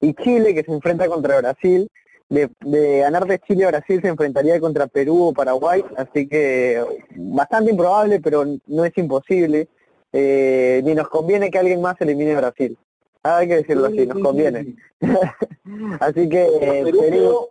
[0.00, 1.90] Y Chile, que se enfrenta contra Brasil,
[2.28, 6.82] de, de ganar de Chile a Brasil se enfrentaría contra Perú o Paraguay, así que
[7.14, 9.68] bastante improbable, pero no es imposible.
[10.12, 12.78] Eh, ni nos conviene que alguien más elimine a Brasil.
[13.22, 14.76] Ah, hay que decirlo así, nos conviene.
[16.00, 17.48] así que eh, Perú,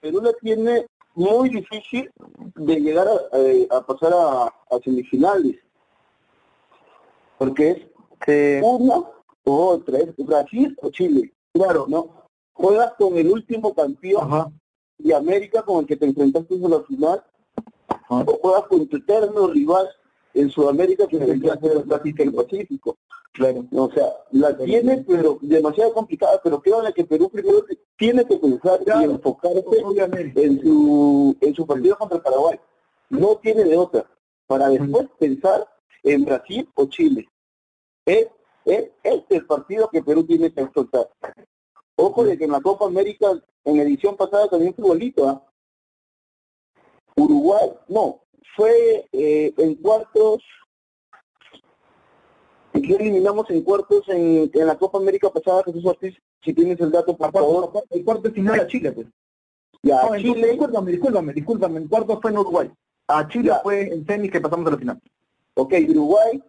[0.00, 2.10] Perú le tiene muy difícil
[2.54, 5.56] de llegar a, eh, pasar a, semifinales.
[7.38, 7.90] Porque
[8.26, 8.98] es una
[9.44, 11.32] u otra, es Brasil o Chile.
[11.52, 12.24] Claro, ¿no?
[12.52, 14.58] Juegas con el último campeón
[14.98, 17.24] de América con el que te enfrentaste en la final,
[18.08, 19.88] o juegas con tu eterno rival
[20.34, 21.84] en Sudamérica que debería ser
[22.18, 22.98] el Pacífico.
[23.32, 23.66] Claro.
[23.72, 27.64] O sea, la tiene, pero demasiado complicada, pero creo que Perú primero
[27.96, 29.60] tiene que pensar y enfocarse
[30.34, 32.58] en su, en su partido contra Paraguay.
[33.10, 34.04] No tiene de otra.
[34.46, 35.68] Para después pensar
[36.02, 37.28] en Brasil o Chile.
[38.06, 38.28] Es,
[38.64, 41.08] es, este el partido que Perú tiene que enfrentar.
[41.96, 43.26] Ojo de que en la Copa América,
[43.64, 45.44] en edición pasada también fue bonito, ¿ah?
[47.16, 48.22] Uruguay, no,
[48.56, 50.42] fue eh, en cuartos,
[52.74, 56.90] y eliminamos en cuartos en, en, la Copa América pasada, Jesús Ortiz, si tienes el
[56.90, 57.72] dato, por favor.
[57.90, 59.06] El cuarto final a Chile, pues.
[59.82, 60.48] Ya, no, Chile...
[60.50, 62.70] Discúlpame, discúlpame, discúlpame, el cuarto fue en Uruguay.
[63.08, 65.00] A Chile fue en semis que pasamos a la final.
[65.54, 66.42] Ok, Uruguay,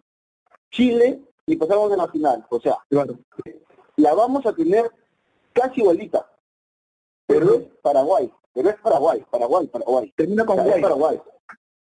[0.72, 2.46] Chile y pasamos a la final.
[2.50, 3.18] O sea, claro.
[3.96, 4.90] la vamos a tener
[5.54, 6.30] casi igualita.
[7.26, 8.32] Pero es Paraguay.
[8.54, 10.14] Pero es Paraguay, Paraguay, Paraguay.
[10.16, 11.22] Termina con Paraguay.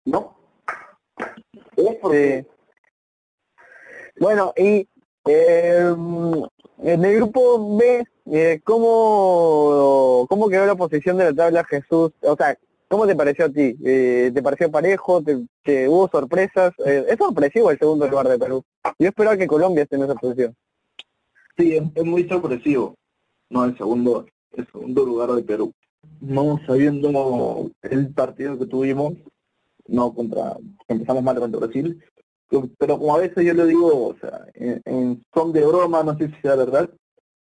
[0.05, 0.37] ¿No?
[1.77, 2.47] Es porque...
[4.19, 4.87] Bueno, y
[5.27, 5.95] eh,
[6.83, 12.13] en el grupo B, eh, ¿cómo, ¿cómo quedó la posición de la tabla Jesús?
[12.23, 12.57] O sea,
[12.89, 13.77] ¿cómo te pareció a ti?
[13.85, 15.23] Eh, ¿Te pareció parejo?
[15.23, 16.73] ¿Te, hubo sorpresas?
[16.85, 18.65] Eh, es sorpresivo el segundo lugar de Perú.
[18.99, 20.55] Yo esperaba que Colombia esté en esa posición.
[21.57, 22.95] Sí, es, muy sorpresivo.
[23.51, 25.73] No, el segundo, el segundo lugar de Perú.
[26.21, 29.15] No sabiendo el partido que tuvimos,
[29.91, 30.57] no contra,
[30.89, 32.03] empezamos mal contra Brasil,
[32.79, 36.29] pero como a veces yo le digo, o sea, en, son de broma, no sé
[36.29, 36.91] si sea verdad,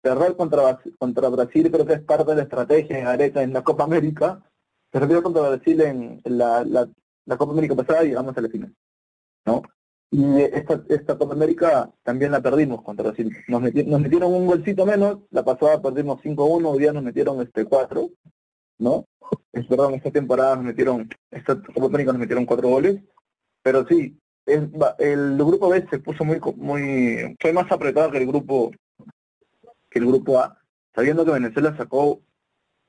[0.03, 3.63] cerrar contra, contra Brasil creo que es parte de la estrategia en Areta en la
[3.63, 4.43] Copa América,
[4.91, 8.75] perdió contra Brasil en la, la, Copa América pasada y llegamos a la final,
[9.47, 9.63] ¿no?
[10.11, 13.35] Y esta, esta Copa América también la perdimos contra Brasil.
[13.49, 17.65] Nos, nos metieron un golcito menos, la pasada perdimos 5-1, hoy día nos metieron este
[17.65, 18.11] 4,
[18.83, 19.07] ¿no?
[19.53, 23.01] Es, esta temporada nos metieron, esta América nos metieron 4 goles,
[23.63, 28.73] pero sí, el, grupo B se puso muy, muy, fue más apretado que el grupo,
[29.89, 30.59] que el grupo A,
[30.95, 32.21] sabiendo que Venezuela sacó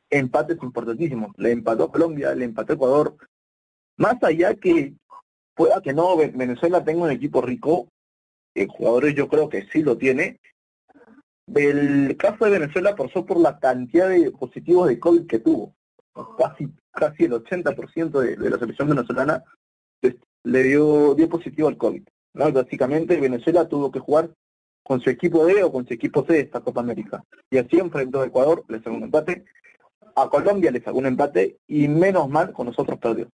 [0.10, 1.32] empates importantísimos.
[1.38, 3.18] Le empató a Colombia, le empató a Ecuador.
[3.98, 4.94] Más allá que
[5.56, 7.88] pueda que no Venezuela tenga un equipo rico,
[8.56, 10.40] el jugadores yo creo que sí lo tiene.
[11.54, 15.76] El caso de Venezuela pasó por la cantidad de positivos de COVID que tuvo.
[16.38, 19.44] Casi, casi el 80% de, de la selección venezolana
[20.44, 22.04] le dio, dio positivo al COVID.
[22.34, 22.52] ¿no?
[22.52, 24.30] Básicamente Venezuela tuvo que jugar
[24.84, 27.24] con su equipo D o con su equipo C esta Copa América.
[27.50, 29.46] Y así enfrentó a Ecuador, le sacó un empate,
[30.16, 33.30] a Colombia le sacó un empate y menos mal con nosotros perdió.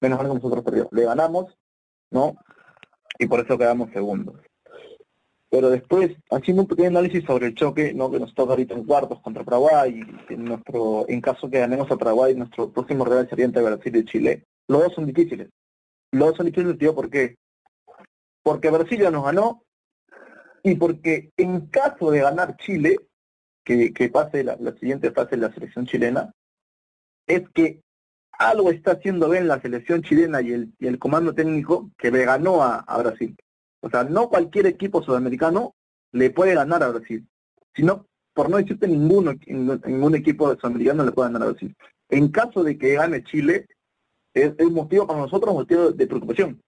[0.00, 0.88] Menos mal con nosotros perdió.
[0.92, 1.56] Le ganamos,
[2.10, 2.36] ¿no?
[3.18, 4.36] Y por eso quedamos segundos.
[5.48, 8.10] Pero después, haciendo un pequeño análisis sobre el choque, ¿no?
[8.10, 12.34] que nos toca ahorita en cuartos contra Paraguay, y en, caso que ganemos a Paraguay,
[12.34, 15.48] nuestro próximo rival sería entre Brasil y Chile, los dos son difíciles.
[16.12, 17.36] Los dos son difíciles, ¿por qué?
[18.42, 19.62] Porque Brasil ya nos ganó
[20.62, 22.96] y porque en caso de ganar Chile,
[23.64, 26.32] que, que pase la, siguiente fase de la selección chilena,
[27.26, 27.80] es que
[28.32, 32.24] algo está haciendo bien la selección chilena y el, y el comando técnico que le
[32.24, 33.36] ganó a, Brasil.
[33.86, 35.76] O sea, no cualquier equipo sudamericano
[36.10, 37.24] le puede ganar a Brasil,
[37.72, 41.76] sino, por no decirte ninguno, ningún equipo sudamericano le puede ganar a Brasil.
[42.08, 43.66] En caso de que gane Chile,
[44.34, 46.60] es, es motivo para nosotros, motivo de preocupación,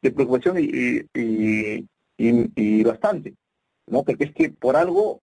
[0.00, 1.02] de preocupación y,
[2.16, 3.34] y, bastante,
[3.86, 4.02] ¿no?
[4.02, 5.20] Porque es que por algo,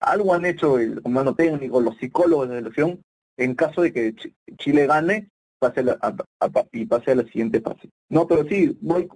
[0.00, 3.00] algo han hecho el comando técnico, los psicólogos de la selección,
[3.36, 4.14] en caso de que
[4.58, 5.28] Chile gane
[5.60, 6.16] pase a,
[6.72, 7.88] y pase a la siguiente fase.
[8.08, 9.08] No, pero sí, voy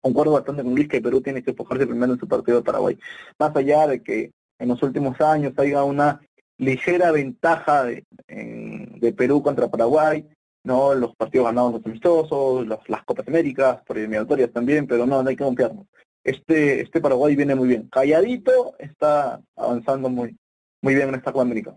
[0.00, 2.98] concuerdo bastante con Luis que Perú tiene que enfocarse primero en su partido de Paraguay.
[3.38, 6.20] Más allá de que en los últimos años haya una
[6.58, 10.26] ligera ventaja de, de Perú contra Paraguay,
[10.64, 15.28] no los partidos ganados los amistosos, las Copas Américas, por eliminatorias también, pero no, no
[15.28, 15.86] hay que confiarnos.
[16.22, 17.88] Este, este Paraguay viene muy bien.
[17.88, 20.36] Calladito está avanzando muy,
[20.82, 21.76] muy bien en esta Copa América.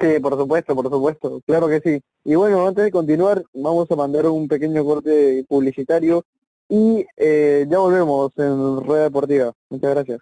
[0.00, 2.00] Sí, por supuesto, por supuesto, claro que sí.
[2.24, 6.24] Y bueno, antes de continuar, vamos a mandar un pequeño corte publicitario
[6.68, 9.52] y eh, ya volvemos en Rueda Deportiva.
[9.70, 10.20] Muchas gracias.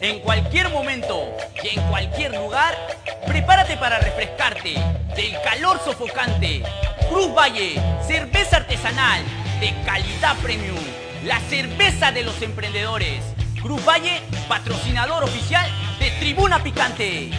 [0.00, 1.22] En cualquier momento
[1.62, 2.74] y en cualquier lugar,
[3.26, 4.74] prepárate para refrescarte
[5.16, 6.62] del calor sofocante.
[7.08, 9.22] Cruz Valle, cerveza artesanal
[9.60, 10.76] de calidad premium,
[11.24, 13.22] la cerveza de los emprendedores.
[13.62, 15.66] Cruz Valle, patrocinador oficial
[15.98, 17.30] de Tribuna Picante.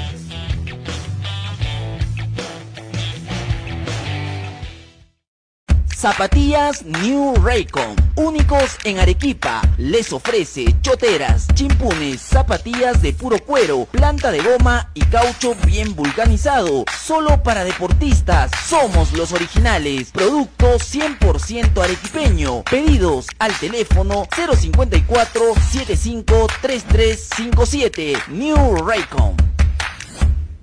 [5.98, 14.30] Zapatillas New Raycon, únicos en Arequipa, les ofrece choteras, chimpunes, zapatillas de puro cuero, planta
[14.30, 22.62] de goma y caucho bien vulcanizado, solo para deportistas, somos los originales, producto 100% arequipeño,
[22.70, 29.57] pedidos al teléfono 054 75 3357 New Raycon.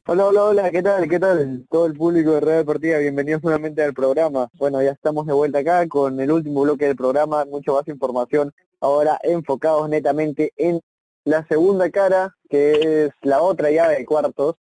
[0.06, 1.08] Hola, hola, hola, ¿qué tal?
[1.08, 1.66] ¿Qué tal?
[1.70, 4.50] Todo el público de Red Deportiva, bienvenidos nuevamente al programa.
[4.58, 8.52] Bueno, ya estamos de vuelta acá con el último bloque del programa, mucho más información,
[8.80, 10.82] ahora enfocados netamente en
[11.24, 14.56] la segunda cara, que es la otra llave de cuartos,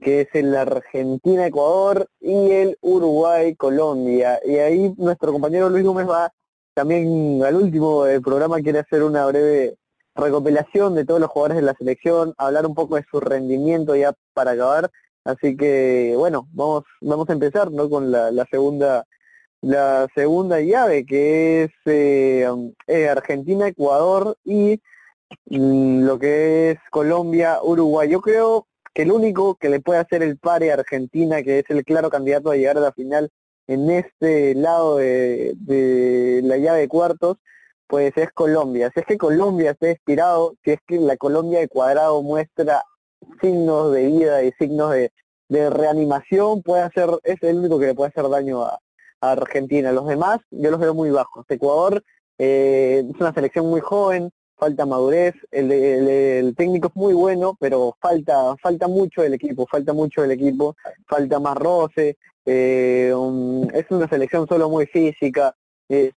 [0.00, 4.40] que es el Argentina-Ecuador y el Uruguay-Colombia.
[4.42, 6.32] Y ahí nuestro compañero Luis Gómez va
[6.72, 9.76] también al último del programa, quiere hacer una breve
[10.18, 14.12] recopilación de todos los jugadores de la selección, hablar un poco de su rendimiento ya
[14.34, 14.90] para acabar.
[15.24, 17.88] Así que bueno, vamos vamos a empezar ¿no?
[17.88, 19.04] con la, la segunda
[19.60, 22.46] la segunda llave que es eh,
[22.86, 24.80] eh, Argentina, Ecuador y
[25.46, 28.08] mm, lo que es Colombia, Uruguay.
[28.08, 31.64] Yo creo que el único que le puede hacer el pare a Argentina, que es
[31.68, 33.30] el claro candidato a llegar a la final
[33.66, 37.36] en este lado de, de la llave de cuartos,
[37.88, 38.90] pues es Colombia.
[38.94, 42.84] Si es que Colombia está inspirado, si es que la Colombia de cuadrado muestra
[43.40, 45.10] signos de vida y signos de,
[45.48, 48.78] reanimación, puede hacer, es el único que le puede hacer daño a,
[49.20, 49.90] Argentina.
[49.90, 51.44] Los demás yo los veo muy bajos.
[51.48, 52.04] Ecuador
[52.38, 58.54] eh, es una selección muy joven, falta madurez, el, técnico es muy bueno, pero falta,
[58.62, 60.76] falta mucho del equipo, falta mucho del equipo,
[61.08, 63.12] falta más roce, eh,
[63.74, 65.54] es una selección solo muy física,
[65.88, 66.12] eh,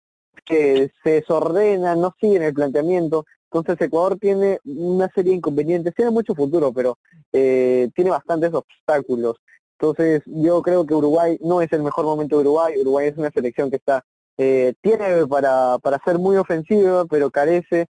[0.44, 3.24] que se desordena, no siguen el planteamiento.
[3.50, 6.98] Entonces Ecuador tiene una serie de inconvenientes, tiene mucho futuro, pero
[7.32, 9.36] eh, tiene bastantes obstáculos.
[9.78, 12.74] Entonces yo creo que Uruguay no es el mejor momento de Uruguay.
[12.80, 14.04] Uruguay es una selección que está
[14.40, 17.88] eh, tiene para, para ser muy ofensiva, pero carece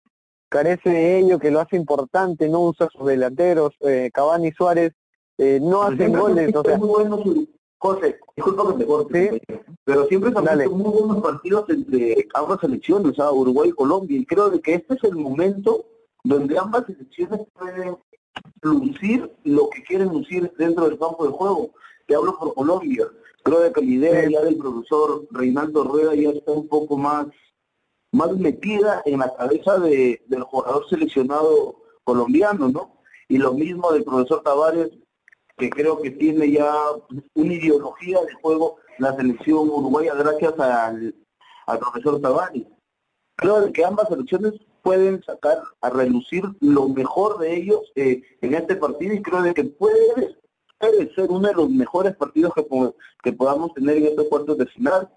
[0.49, 4.93] carece de ello, que lo hace importante, no usa sus delanteros, eh, Cavani y Suárez
[5.37, 6.55] eh, no hacen goles.
[6.55, 6.79] O sea,
[7.79, 9.43] José, disculpa que te corte,
[9.85, 14.19] pero siempre se han muy buenos partidos entre ambas selecciones, o sea, Uruguay y Colombia,
[14.19, 15.87] y creo que este es el momento
[16.25, 17.97] donde ambas selecciones pueden
[18.63, 21.71] lucir lo que quieren lucir dentro del campo de juego.
[22.07, 23.07] Te hablo por Colombia.
[23.45, 27.27] Creo que la idea ya del profesor Reinaldo Rueda ya está un poco más,
[28.13, 32.99] más metida en la cabeza de, del jugador seleccionado colombiano, ¿no?
[33.29, 34.91] Y lo mismo del profesor Tavares
[35.59, 36.73] que creo que tiene ya
[37.35, 41.15] una ideología de juego la selección uruguaya gracias al,
[41.67, 42.67] al profesor Tabani.
[43.37, 48.77] Creo que ambas selecciones pueden sacar a relucir lo mejor de ellos eh, en este
[48.77, 50.37] partido y creo que puede,
[51.15, 52.65] ser uno de los mejores partidos que,
[53.23, 55.09] que podamos tener en estos cuartos de final.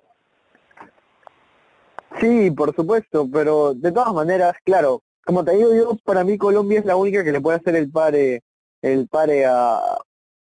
[2.20, 6.80] Sí, por supuesto, pero de todas maneras, claro, como te digo yo, para mí Colombia
[6.80, 8.44] es la única que le puede hacer el pare,
[8.82, 9.98] el pare a,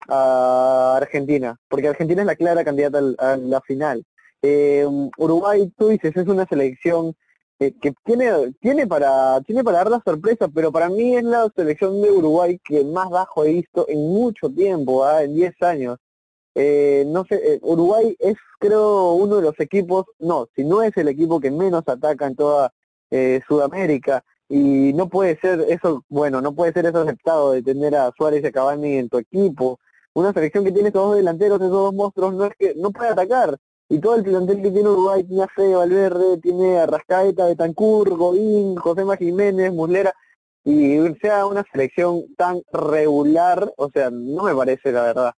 [0.07, 4.05] a Argentina, porque Argentina es la clara candidata a la final.
[4.41, 4.85] Eh,
[5.17, 7.15] Uruguay, tú dices, es una selección
[7.59, 11.49] eh, que tiene tiene para tiene para dar la sorpresa, pero para mí es la
[11.55, 15.23] selección de Uruguay que más bajo he visto en mucho tiempo, ¿ah?
[15.23, 15.97] en 10 años.
[16.55, 20.95] eh, no sé, eh, Uruguay es creo uno de los equipos, no, si no es
[20.97, 22.71] el equipo que menos ataca en toda
[23.11, 27.95] eh, Sudamérica y no puede ser eso, bueno, no puede ser eso aceptado de tener
[27.95, 29.79] a Suárez y a Cavani en tu equipo.
[30.15, 33.09] Una selección que tiene esos dos delanteros, esos dos monstruos, no es que no puede
[33.11, 33.57] atacar.
[33.89, 38.09] Y todo el plantel que tiene Uruguay tiene a Fede Valverde, tiene a Rascaeta, Betancur,
[38.17, 40.13] Godín, José Jiménez, Muslera,
[40.63, 45.33] y sea una selección tan regular, o sea, no me parece la verdad.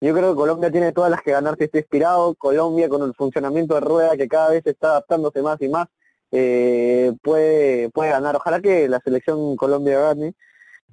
[0.00, 2.34] Yo creo que Colombia tiene todas las que ganar si está inspirado.
[2.34, 5.86] Colombia con el funcionamiento de rueda que cada vez está adaptándose más y más,
[6.32, 8.36] eh, puede, puede ganar.
[8.36, 10.34] Ojalá que la selección Colombia gane.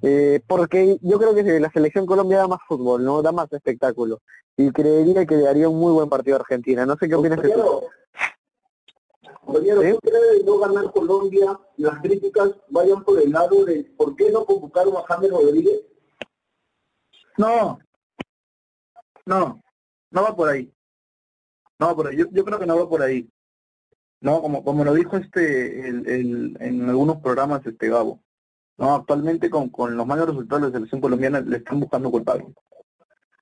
[0.02, 4.20] Eh, porque yo creo que la selección Colombia da más fútbol, no da más espectáculo.
[4.56, 6.86] Y creería que le daría un muy buen partido a Argentina.
[6.86, 7.82] No sé qué opinas de tú.
[9.52, 9.98] ¿Sí?
[10.02, 11.58] crees no ganar Colombia?
[11.76, 15.80] Las críticas vayan por el lado de ¿por qué no convocaron a James Rodríguez?
[17.36, 17.78] No,
[19.26, 19.62] no,
[20.10, 20.72] no va por ahí.
[21.78, 22.16] No va por ahí.
[22.16, 23.28] Yo, yo creo que no va por ahí.
[24.20, 28.20] No, como, como lo dijo este el, el, en algunos programas este Gabo.
[28.80, 32.48] No, actualmente con, con los malos resultados de la selección colombiana le están buscando culpables.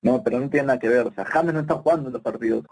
[0.01, 1.07] No, pero no tiene nada que ver.
[1.07, 2.65] O sea, James no está jugando en los partidos.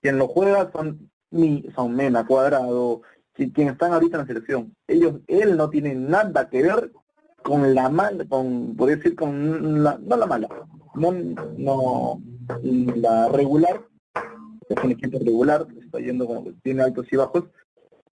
[0.00, 3.00] Quien lo juega son mi, son Mena, Cuadrado,
[3.32, 4.76] quienes están ahorita en la selección.
[4.86, 6.92] Ellos, él no tiene nada que ver
[7.42, 10.48] con la mala, con, podría decir, con la, no la mala,
[10.94, 11.12] no,
[11.56, 12.22] no,
[12.62, 13.82] la regular,
[14.68, 17.44] es un equipo regular, está yendo como tiene altos y bajos,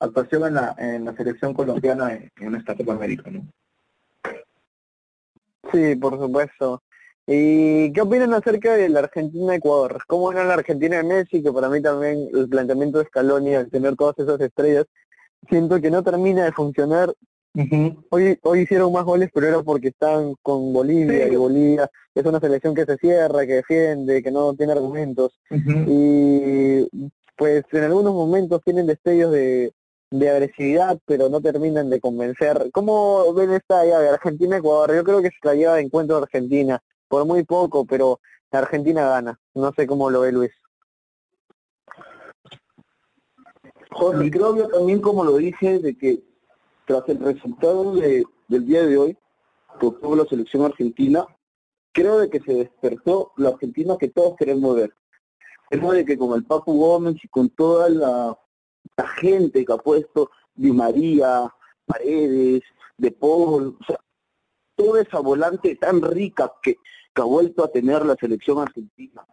[0.01, 3.47] actuación en la, en la selección colombiana en, esta Copa América, ¿no?
[5.73, 6.83] Sí, por supuesto.
[7.27, 10.03] ¿Y qué opinan acerca de la Argentina-Ecuador?
[10.07, 11.43] ¿Cómo era la Argentina de Messi?
[11.43, 14.87] Que para mí también el planteamiento de Scaloni al tener todas esas estrellas,
[15.49, 17.15] siento que no termina de funcionar
[18.11, 22.39] Hoy hoy hicieron más goles, pero era porque están con Bolivia y Bolivia es una
[22.39, 25.41] selección que se cierra, que defiende, que no tiene argumentos.
[25.51, 26.87] Y
[27.37, 29.73] pues en algunos momentos tienen destellos de,
[30.11, 32.71] de agresividad, pero no terminan de convencer.
[32.73, 34.95] ¿Cómo ven esta llave Argentina-Ecuador?
[34.95, 38.61] Yo creo que se la lleva de encuentro a Argentina, por muy poco, pero la
[38.61, 39.41] Argentina gana.
[39.55, 40.51] No sé cómo lo ve Luis.
[43.93, 46.23] Jorge, creo yo también como lo dije, de que
[46.87, 49.19] tras el resultado de, del día de hoy,
[49.79, 51.25] que obtuvo la selección argentina,
[51.93, 54.93] creo de que se despertó la Argentina que todos queremos ver.
[55.69, 58.37] Creo de que con el Papu Gómez y con toda la,
[59.17, 61.53] gente que ha puesto Di María,
[61.87, 62.63] Paredes,
[62.99, 63.99] De Paul, o sea,
[64.77, 66.77] toda esa volante tan rica que,
[67.15, 69.27] que ha vuelto a tener la selección argentina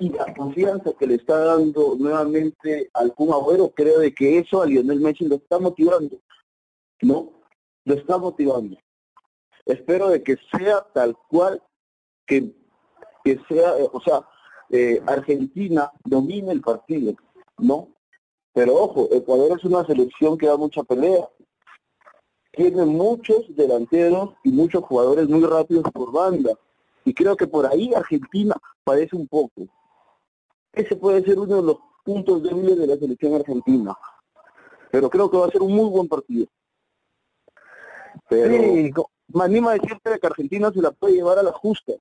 [0.00, 4.62] y la confianza que le está dando nuevamente al Kun Agüero, creo de que eso
[4.62, 6.18] a Lionel Messi lo está motivando.
[7.02, 7.32] ¿no?
[7.84, 8.78] Lo está motivando.
[9.66, 11.62] Espero de que sea tal cual,
[12.26, 12.52] que,
[13.24, 14.26] que sea, eh, o sea,
[14.70, 17.14] eh, Argentina domine el partido,
[17.58, 17.88] ¿no?
[18.54, 21.28] Pero ojo, Ecuador es una selección que da mucha pelea.
[22.52, 26.52] Tiene muchos delanteros y muchos jugadores muy rápidos por banda.
[27.04, 29.66] Y creo que por ahí Argentina padece un poco.
[30.72, 33.96] Ese puede ser uno de los puntos débiles de la selección argentina.
[34.90, 36.46] Pero creo que va a ser un muy buen partido.
[38.28, 38.92] Pero sí,
[39.28, 41.92] me anima a decirte que Argentina se la puede llevar a la justa.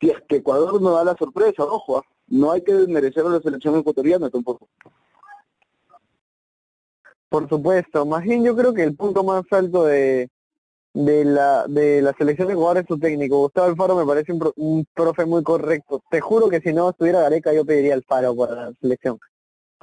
[0.00, 2.02] Si es que Ecuador no da la sorpresa, ojo, ¿ah?
[2.28, 4.68] no hay que desmerecer a la selección ecuatoriana tampoco.
[7.36, 10.30] Por supuesto, más bien yo creo que el punto más alto de,
[10.94, 13.40] de la de la selección de Ecuador es su técnico.
[13.40, 16.02] Gustavo Alfaro me parece un, un profe muy correcto.
[16.10, 19.18] Te juro que si no estuviera Gareca yo pediría Alfaro para la selección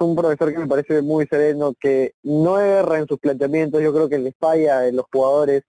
[0.00, 4.08] un profesor que me parece muy sereno, que no erra en sus planteamientos, yo creo
[4.08, 5.62] que les falla en los jugadores,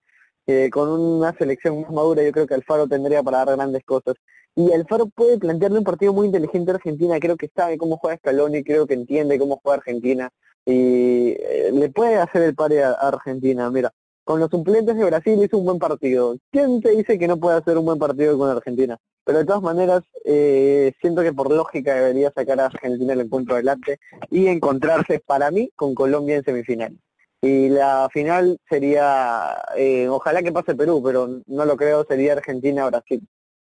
[0.48, 4.16] eh, con una selección más madura yo creo que Alfaro tendría para dar grandes cosas.
[4.56, 8.18] Y Alfaro puede plantearle un partido muy inteligente a Argentina, creo que sabe cómo juega
[8.18, 10.32] Scaloni, creo que entiende cómo juega Argentina,
[10.66, 13.92] y eh, le puede hacer el pare a Argentina, mira.
[14.24, 16.38] Con los suplentes de Brasil hizo un buen partido.
[16.52, 18.98] ¿Quién te dice que no puede hacer un buen partido con Argentina?
[19.24, 23.54] Pero de todas maneras, eh, siento que por lógica debería sacar a Argentina el encuentro
[23.54, 24.00] adelante
[24.32, 26.98] y encontrarse para mí con Colombia en semifinal.
[27.42, 33.28] Y la final sería, eh, ojalá que pase Perú, pero no lo creo, sería Argentina-Brasil.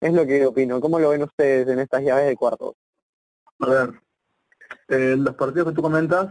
[0.01, 0.81] Es lo que opino.
[0.81, 2.73] ¿Cómo lo ven ustedes en estas llaves de cuartos?
[3.59, 3.93] A ver,
[4.87, 6.29] eh, los partidos que tú comentas,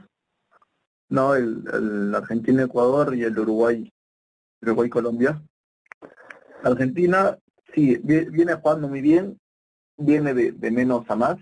[1.08, 3.92] no, el, el Argentina-Ecuador y el Uruguay,
[4.62, 5.42] Uruguay-Colombia.
[6.62, 7.38] Argentina
[7.74, 9.38] sí, viene jugando muy bien,
[9.96, 11.36] viene de, menos a más.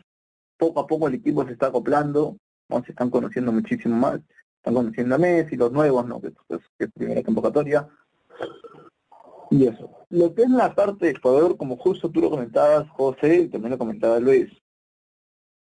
[0.59, 2.37] Poco a poco el equipo se está acoplando,
[2.85, 4.21] se están conociendo muchísimo más.
[4.57, 6.21] Están conociendo a Messi, los nuevos, ¿no?
[6.21, 6.33] que,
[6.79, 7.89] es primera convocatoria.
[9.51, 9.91] Y eso.
[10.11, 13.73] Lo que es la parte de Ecuador, como justo tú lo comentabas, José, y también
[13.73, 14.51] lo comentaba Luis,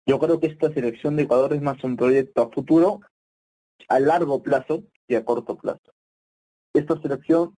[0.06, 3.00] Yo creo que esta selección de Ecuador es más un proyecto a futuro,
[3.88, 5.92] a largo plazo y a corto plazo.
[6.72, 7.56] Esta selección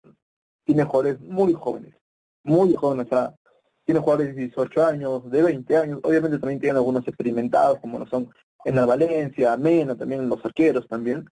[0.65, 1.95] tiene jugadores muy jóvenes,
[2.43, 3.07] muy jóvenes,
[3.85, 8.05] tiene jugadores de 18 años, de 20 años, obviamente también tiene algunos experimentados, como lo
[8.07, 8.29] son
[8.65, 11.25] en la Valencia, Mena, también los arqueros también,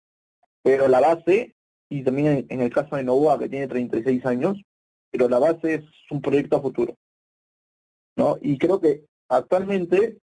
[0.64, 1.56] pero la base,
[1.90, 4.58] y también en, el caso de Novoa, que tiene 36 años,
[5.12, 6.96] pero la base es un proyecto a futuro.
[8.16, 8.38] ¿no?
[8.42, 10.18] Y creo que actualmente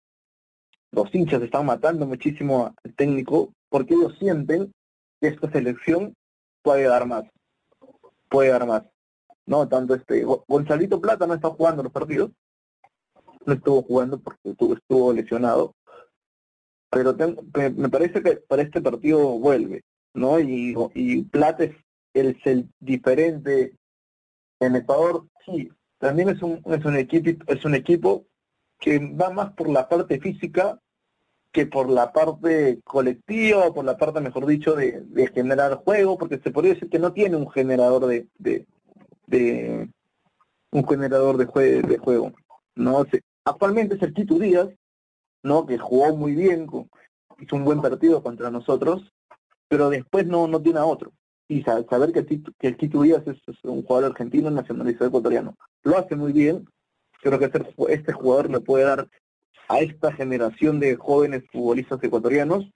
[0.93, 4.73] los hinchas están matando muchísimo al técnico porque ellos sienten
[5.21, 6.15] que esta selección
[6.63, 7.25] puede dar más,
[8.29, 8.85] puede dar más.
[9.47, 12.31] No, tanto este Gonzalito Plata no está jugando los partidos,
[13.47, 15.75] no estuvo jugando porque estuvo, estuvo lesionado,
[16.91, 17.17] pero
[17.55, 19.83] me parece que para este partido vuelve,
[20.15, 20.39] ¿no?
[20.39, 21.75] Y, y Plata es
[22.15, 23.75] el, el diferente
[24.61, 28.27] en Ecuador, sí, también es un, es un equipo, es un equipo
[28.79, 30.81] que va más por la parte física
[31.53, 36.51] que por la parte colectiva, por la parte, mejor dicho, de, generar juego, porque se
[36.51, 39.91] podría decir que no tiene un generador de, de,
[40.71, 42.33] un generador de, de juego.
[42.77, 43.23] No sé.
[43.45, 44.69] Actualmente es el Quito Díaz,
[45.43, 45.67] ¿no?
[45.67, 46.67] que jugó muy bien,
[47.41, 49.13] hizo un buen partido contra nosotros,
[49.69, 51.13] pero después no, no tiene a otro.
[51.49, 55.57] Y saber que, que el Quito Díaz es, un jugador argentino nacionalizado ecuatoriano.
[55.83, 56.65] Lo hace muy bien.
[57.23, 59.09] Creo que este, este jugador le puede dar
[59.71, 62.69] a esta generación de jóvenes futbolistas ecuatorianos.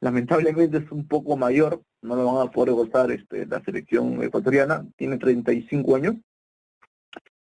[0.00, 4.86] Lamentablemente es un poco mayor, no lo van a poder gozar este, la selección ecuatoriana,
[4.96, 6.14] tiene 35 años,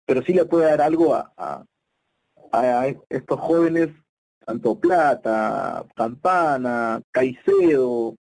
[0.05, 1.65] pero sí le puede dar algo a, a,
[2.51, 3.89] a estos jóvenes
[4.45, 8.15] tanto Plata, Campana, Caicedo,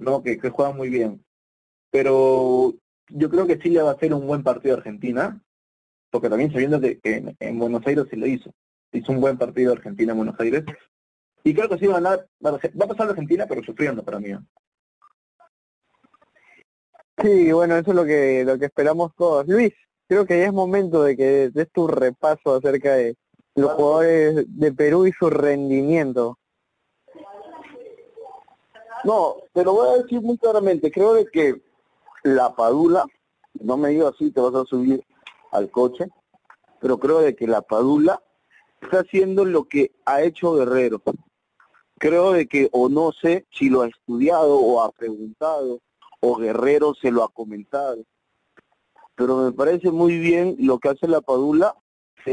[0.00, 0.22] ¿no?
[0.22, 1.22] que, juegan muy bien.
[1.90, 2.74] Pero
[3.08, 5.40] yo creo que Chile va a ser un buen partido de Argentina,
[6.10, 8.50] porque también sabiendo que, en, en, Buenos Aires se lo hizo.
[8.94, 10.64] Hizo un buen partido Argentina en Buenos Aires.
[11.42, 14.30] Y creo que sí va a ganar, va a pasar Argentina, pero sufriendo para mí.
[17.20, 19.46] Sí, bueno, eso es lo que lo que esperamos todos.
[19.46, 19.72] Luis,
[20.08, 23.16] creo que ya es momento de que des tu repaso acerca de
[23.56, 26.38] los jugadores de Perú y su rendimiento.
[29.04, 30.90] No, te lo voy a decir muy claramente.
[30.90, 31.62] Creo de que
[32.22, 33.04] la Padula,
[33.60, 35.04] no me digo así, te vas a subir
[35.52, 36.06] al coche,
[36.80, 38.22] pero creo de que la Padula
[38.84, 41.02] está haciendo lo que ha hecho Guerrero.
[41.98, 45.80] Creo de que, o no sé si lo ha estudiado o ha preguntado,
[46.20, 48.02] o Guerrero se lo ha comentado.
[49.14, 51.74] Pero me parece muy bien lo que hace la Padula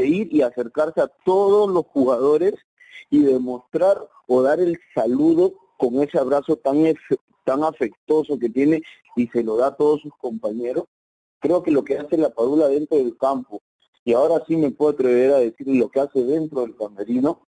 [0.00, 2.54] ir y acercarse a todos los jugadores
[3.10, 6.82] y demostrar o dar el saludo con ese abrazo tan,
[7.44, 8.82] tan afectuoso que tiene
[9.16, 10.84] y se lo da a todos sus compañeros.
[11.40, 13.60] Creo que lo que hace la Padula dentro del campo,
[14.04, 17.46] y ahora sí me puedo atrever a decir lo que hace dentro del camerino,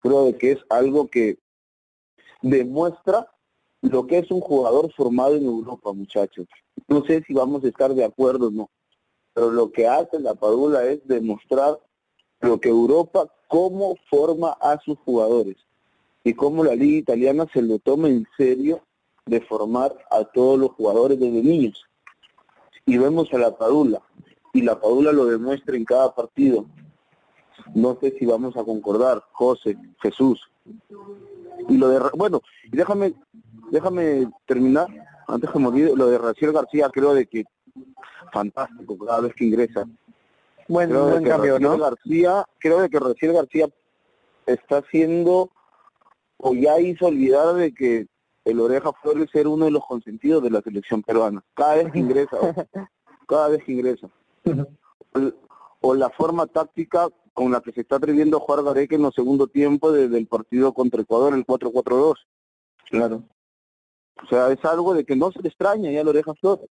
[0.00, 1.38] creo que es algo que
[2.42, 3.30] demuestra
[3.80, 6.46] lo que es un jugador formado en Europa, muchachos.
[6.88, 8.70] No sé si vamos a estar de acuerdo o no,
[9.32, 11.78] pero lo que hace la Padula es demostrar
[12.40, 15.56] lo que Europa, cómo forma a sus jugadores
[16.24, 18.82] y cómo la liga italiana se lo toma en serio
[19.26, 21.84] de formar a todos los jugadores desde niños.
[22.86, 24.02] Y vemos a la Padula,
[24.52, 26.66] y la Padula lo demuestra en cada partido.
[27.74, 30.40] No sé si vamos a concordar, José, Jesús.
[31.68, 32.40] Y lo de, bueno,
[32.70, 33.14] déjame,
[33.70, 34.88] déjame terminar,
[35.26, 37.44] antes que me olvide, lo de Raciel García, creo de que
[38.32, 39.84] fantástico cada vez que ingresa.
[40.68, 41.78] Bueno, creo cambio, ¿no?
[41.78, 43.68] García, creo de que Raciel García
[44.46, 45.50] está haciendo
[46.38, 48.06] o ya hizo olvidar de que
[48.44, 51.42] el Oreja Flores ser uno de los consentidos de la selección peruana.
[51.54, 52.38] Cada vez que ingresa,
[53.26, 54.08] cada vez que ingresa.
[55.80, 59.14] O, la forma táctica con la que se está atreviendo a jugar Gareca en los
[59.14, 62.14] segundo tiempo desde el partido contra Ecuador, el 4-4-2.
[62.90, 63.22] Claro.
[64.22, 66.68] O sea, es algo de que no se le extraña ya el Oreja Flores.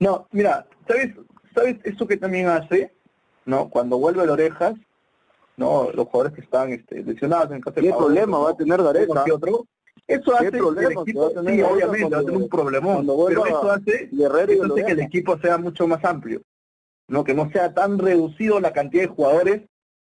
[0.00, 1.14] No, mira, ¿sabes,
[1.54, 2.92] ¿sabes eso que también hace?
[3.44, 3.70] ¿No?
[3.70, 4.74] Cuando vuelve el Orejas,
[5.56, 5.90] ¿no?
[5.92, 9.24] Los jugadores que están este, lesionados en ¿Qué problema va a tener Gareca?
[9.32, 9.66] Otro,
[10.06, 14.08] eso hace que el equipo, sí, obviamente, va a tener un problemón, pero eso hace,
[14.12, 16.40] eso hace que el equipo sea mucho más amplio,
[17.08, 19.62] no que no sea tan reducido la cantidad de jugadores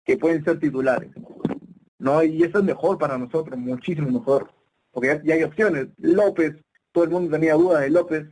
[0.05, 1.11] que pueden ser titulares,
[1.99, 4.51] no y eso es mejor para nosotros, muchísimo mejor,
[4.91, 5.89] porque ya, hay opciones.
[5.99, 6.55] López,
[6.93, 8.27] todo el mundo tenía dudas de López,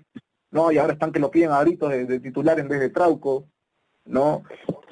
[0.51, 3.49] no y ahora están que lo piden a gritos de, titular en vez de Trauco,
[4.05, 4.43] no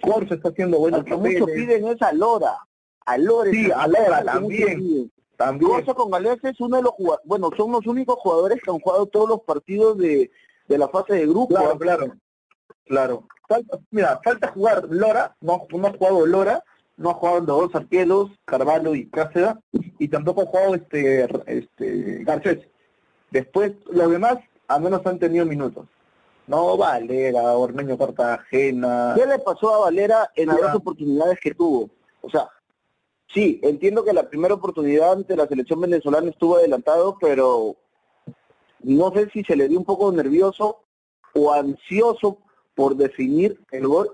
[0.00, 2.56] Corso está haciendo buenos Muchos piden esa Lora,
[3.04, 5.10] a Lora, sí, a Lora también.
[5.36, 5.84] También.
[5.84, 9.06] con Galeazzi es uno de los jugadores, bueno, son los únicos jugadores que han jugado
[9.06, 10.30] todos los partidos de,
[10.68, 11.54] de la fase de grupo.
[11.54, 12.14] Claro, claro,
[12.90, 13.24] claro.
[13.90, 16.64] mira, falta jugar Lora, no, no ha jugado Lora,
[16.96, 22.24] no ha jugado los dos arqueros, Carvalho y Cáceres, y tampoco ha jugado este, este
[22.24, 22.58] Garcés.
[23.30, 25.86] Después, los demás al menos han tenido minutos.
[26.46, 29.14] No, Valera, Ormeño Cartagena.
[29.16, 31.88] ¿Qué le pasó a Valera en las dos oportunidades que tuvo?
[32.22, 32.48] O sea,
[33.32, 37.76] sí, entiendo que la primera oportunidad ante la selección venezolana estuvo adelantado, pero
[38.80, 40.82] no sé si se le dio un poco nervioso
[41.34, 42.38] o ansioso
[42.74, 44.10] por definir el gol.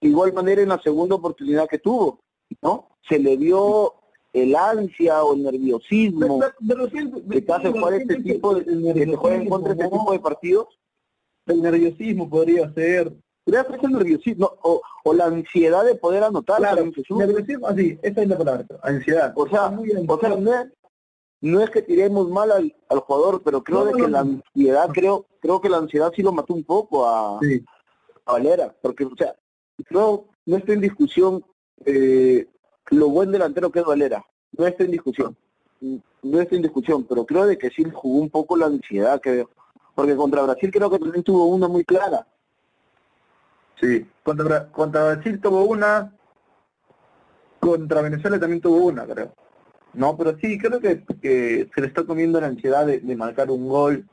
[0.00, 2.20] De igual manera en la segunda oportunidad que tuvo,
[2.60, 2.88] ¿no?
[3.08, 3.94] Se le dio
[4.32, 6.40] el ansia o el nerviosismo
[7.30, 10.66] que te hace jugar este tipo de, que juega en contra este tipo de partidos.
[11.46, 13.12] El nerviosismo podría ser.
[13.44, 16.58] Podría ser el nerviosismo o, o la ansiedad de poder anotar.
[16.58, 19.32] Claro, nerviosismo, así, esa es la palabra, ansiedad.
[19.36, 19.66] O sea,
[20.08, 20.66] o sea no, es,
[21.40, 25.26] no es que tiremos mal al, al jugador, pero creo de que la ansiedad, creo
[25.40, 29.34] creo que la ansiedad sí lo mató un poco a, a Valera, porque, o sea,
[29.90, 31.44] no, no está en discusión
[31.84, 32.48] eh,
[32.90, 34.24] lo buen delantero que es Valera.
[34.56, 35.36] No está en discusión.
[35.80, 39.46] No está en discusión, pero creo de que sí jugó un poco la ansiedad que
[39.94, 42.26] porque contra Brasil creo que también tuvo una muy clara.
[43.80, 46.14] Sí, contra, contra Brasil tuvo una,
[47.60, 49.32] contra Venezuela también tuvo una, creo.
[49.96, 53.66] No, pero sí, creo que, que se le está comiendo la ansiedad de, marcar un
[53.66, 54.06] gol.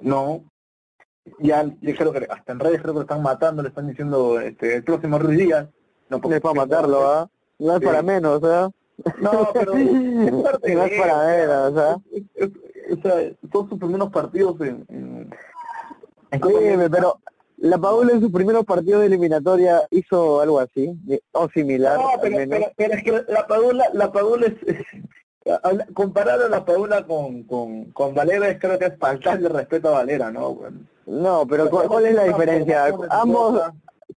[0.00, 0.44] No,
[1.40, 4.40] ya, yo creo que hasta en redes creo que lo están matando, le están diciendo
[4.40, 5.68] este, el próximo Ruiz Díaz.
[6.08, 7.28] No, es para matarlo, ¿ah?
[7.58, 8.70] No es para menos, ¿ah?
[9.20, 12.00] No, pero es parte no es para menos, ¿ah?
[12.92, 14.86] O sea, todos sus primeros partidos en...
[14.88, 15.30] en,
[16.30, 17.18] sí, pero
[17.56, 20.96] la Paula en sus primeros partidos de eliminatoria hizo algo así,
[21.32, 21.98] o similar.
[21.98, 24.54] No, pero, pero, es que la Paula, la Paula es...
[25.94, 29.98] comparar a la Paula con, con, con Valera es creo que es faltarle respeto a
[29.98, 30.58] Valera, ¿no?
[31.06, 32.86] No, pero ¿cuál, es la diferencia?
[33.10, 33.60] Ambos,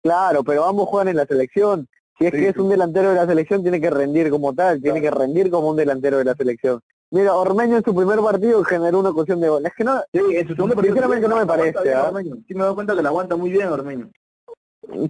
[0.02, 1.88] claro, pero ambos juegan en la selección.
[2.18, 5.02] Si es que es un delantero de la selección, tiene que rendir como tal, tiene
[5.02, 6.80] que rendir como un delantero de la selección.
[7.10, 9.66] Mira, Ormeño en su primer partido generó una ocasión de gol.
[9.66, 11.94] Es que no, sí, en su segundo partido, sinceramente no me parece.
[11.94, 12.12] ¿ah?
[12.48, 14.10] Sí me doy cuenta que la aguanta muy bien Ormeño.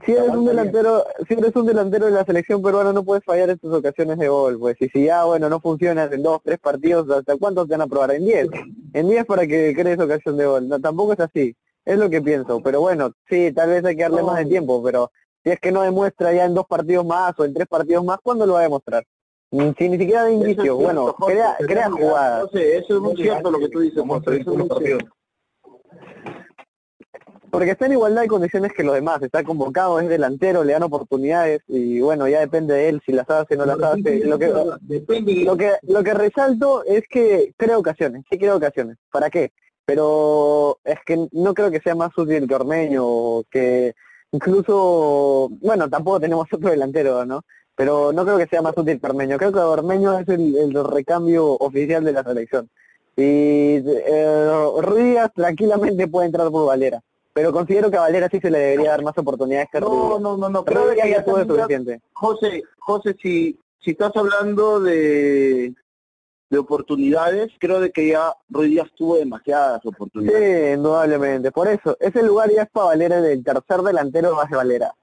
[0.05, 3.51] Si eres un delantero, si eres un delantero de la selección peruana no puedes fallar
[3.51, 4.77] en tus ocasiones de gol, pues.
[4.81, 7.87] Y si ya bueno no funciona en dos, tres partidos, ¿hasta cuántos te van a
[7.87, 8.13] probar?
[8.13, 8.49] En diez,
[8.95, 11.55] en diez para que crees ocasión de gol, no, tampoco es así,
[11.85, 14.83] es lo que pienso, pero bueno, sí, tal vez hay que darle más de tiempo,
[14.83, 15.11] pero
[15.45, 18.19] si es que no demuestra ya en dos partidos más o en tres partidos más,
[18.23, 19.05] ¿cuándo lo va a demostrar?
[19.51, 22.45] Si ni siquiera de inicio, bueno, crea, crea jugadas.
[22.45, 24.03] No sé, eso es muy cierto lo que tú dices,
[27.51, 30.83] porque está en igualdad de condiciones que los demás, está convocado, es delantero, le dan
[30.83, 34.25] oportunidades y bueno, ya depende de él si las hace o no las hace.
[34.25, 38.97] Lo que, lo que, lo que resalto es que crea ocasiones, sí crea ocasiones.
[39.11, 39.53] ¿Para qué?
[39.85, 43.95] Pero es que no creo que sea más útil que Ormeño, que
[44.33, 47.43] incluso, bueno, tampoco tenemos otro delantero, ¿no?
[47.75, 49.39] Pero no creo que sea más útil que Ormeño.
[49.39, 52.69] Creo que Ormeño es el, recambio oficial de la selección.
[53.17, 57.03] Y eh, Ruiz tranquilamente puede entrar por Valera
[57.37, 60.39] pero considero que a Valera sí se le debería dar más oportunidades que No, no,
[60.39, 62.01] no, no, creo que ya todo suficiente.
[62.15, 65.75] José, José, si, si estás hablando de,
[66.49, 70.71] de oportunidades, creo de que ya Ruiz Díaz tuvo demasiadas oportunidades.
[70.71, 71.53] Sí, indudablemente.
[71.53, 74.95] Por eso, ese lugar ya es para Valera del tercer delantero más de Valera.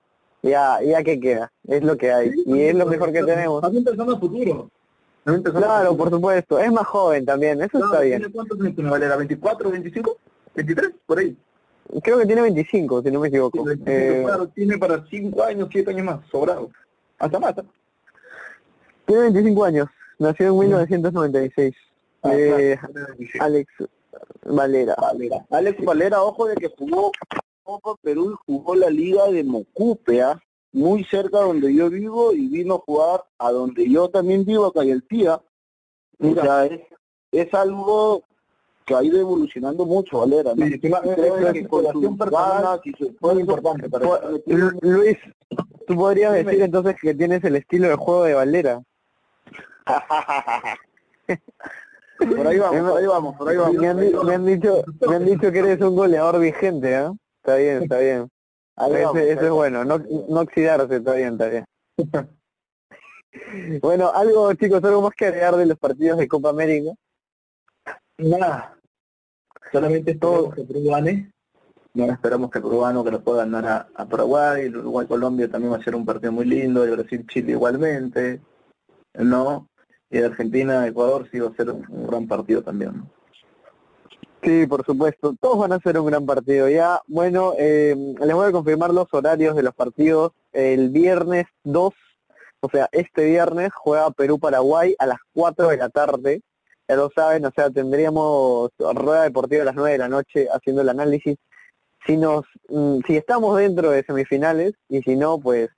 [0.42, 2.32] Ya, ya que queda, es lo que hay.
[2.48, 3.62] y es lo mejor que tenemos.
[3.62, 4.72] También pensando en futuro.
[5.24, 6.58] Claro, por supuesto.
[6.58, 8.22] Es más joven también, eso está bien.
[8.22, 9.20] ¿Tiene cuántos tiene Valera?
[9.20, 10.18] ¿24, 25?
[10.56, 10.96] ¿23?
[11.06, 11.38] Por ahí.
[12.02, 13.66] Creo que tiene 25, si no me equivoco.
[13.86, 16.70] eh, claro, tiene para 5 años, 7 años más, sobrado.
[17.20, 17.56] Hasta más.
[19.06, 21.76] Tiene 25 años, nació en 1996.
[22.24, 22.78] Ah, eh,
[23.40, 23.68] Alex
[24.46, 24.96] Valera.
[24.96, 25.46] Valera.
[25.50, 27.12] Alex Valera, ojo de que jugó
[27.64, 32.76] Copa Perú y jugó la liga de Mocupea, muy cerca donde yo vivo, y vino
[32.76, 35.42] a jugar a donde yo también vivo, acá el tía.
[36.20, 36.82] O sea, es,
[37.32, 38.24] es algo
[38.86, 40.66] que ha ido evolucionando mucho Valera, ¿no?
[40.66, 44.06] Sí, creo que con su ganas y su esfuerzo importante para
[44.82, 45.18] Luis,
[45.88, 48.82] tú podrías decir entonces que tienes el estilo de juego de Valera.
[52.18, 53.76] por ahí vamos, por ahí vamos, por ahí vamos.
[53.76, 57.10] Me han, me han dicho, me han dicho que eres un goleador vigente, ¿eh?
[57.42, 58.30] Está bien, está bien.
[58.78, 61.66] eso, es bueno, no, no oxidarse, está bien, está bien.
[63.82, 66.92] bueno, algo chicos, algo más que agregar de los partidos de Copa América.
[68.18, 68.78] Nada.
[69.72, 71.32] Solamente todo que Perú gane.
[71.96, 75.78] No esperamos que Perú que lo pueda ganar a, a Paraguay, el Uruguay-Colombia también va
[75.78, 78.42] a ser un partido muy lindo, el Brasil-Chile igualmente,
[79.14, 79.70] ¿no?
[80.10, 83.10] Y el Argentina-Ecuador sí va a ser un, gran partido también,
[84.42, 85.36] Sí, por supuesto.
[85.40, 86.68] Todos van a ser un gran partido.
[86.68, 90.34] Ya, bueno, eh, les voy a confirmar los horarios de los partidos.
[90.52, 91.94] El viernes 2
[92.60, 96.42] O sea, este viernes juega Perú-Paraguay a las 4 de la tarde.
[96.88, 100.82] Ya lo saben, o sea, tendríamos rueda deportiva a las 9 de la noche haciendo
[100.82, 101.38] el análisis.
[102.06, 105.70] Si nos, mm, si estamos dentro de semifinales y si no, pues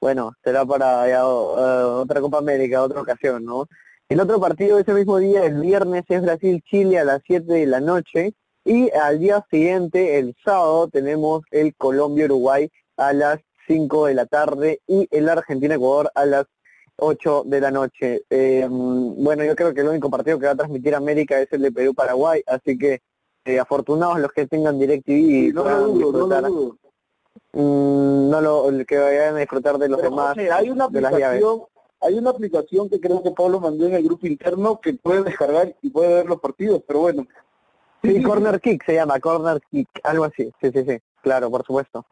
[0.00, 3.66] bueno, será para eh, otra Copa América, otra ocasión, ¿no?
[4.08, 7.80] El otro partido ese mismo día, el viernes, es Brasil-Chile a las 7 de la
[7.80, 8.34] noche
[8.66, 14.80] y al día siguiente, el sábado, tenemos el Colombia-Uruguay a las 5 de la tarde
[14.86, 16.46] y el Argentina-Ecuador a las
[16.96, 18.24] 8 de la noche.
[18.30, 21.62] Eh, bueno, yo creo que el único partido que va a transmitir América es el
[21.62, 23.02] de Perú-Paraguay, así que
[23.44, 26.78] eh, afortunados los que tengan DirecTV y no lo dudo, no lo dudo.
[27.52, 31.62] Mm, no lo que vayan a disfrutar de los demás hay una aplicación
[32.00, 35.74] hay una aplicación que creo que Pablo mandó en el grupo interno que puede descargar
[35.80, 37.26] y puede ver los partidos pero bueno.
[38.02, 40.52] Sí, Corner Kick se llama Corner Kick algo así.
[40.60, 42.04] Sí sí sí claro por supuesto.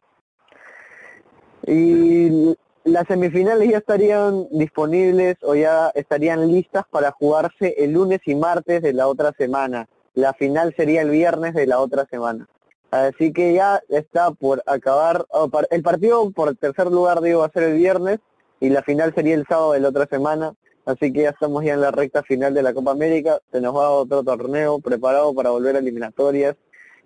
[1.67, 2.55] Y
[2.85, 8.81] las semifinales ya estarían disponibles o ya estarían listas para jugarse el lunes y martes
[8.81, 9.87] de la otra semana.
[10.13, 12.47] La final sería el viernes de la otra semana.
[12.91, 15.25] Así que ya está por acabar.
[15.71, 18.19] el partido por tercer lugar, digo, va a ser el viernes
[18.59, 20.53] y la final sería el sábado de la otra semana.
[20.85, 23.39] Así que ya estamos ya en la recta final de la Copa América.
[23.51, 26.55] Se nos va otro torneo preparado para volver a eliminatorias.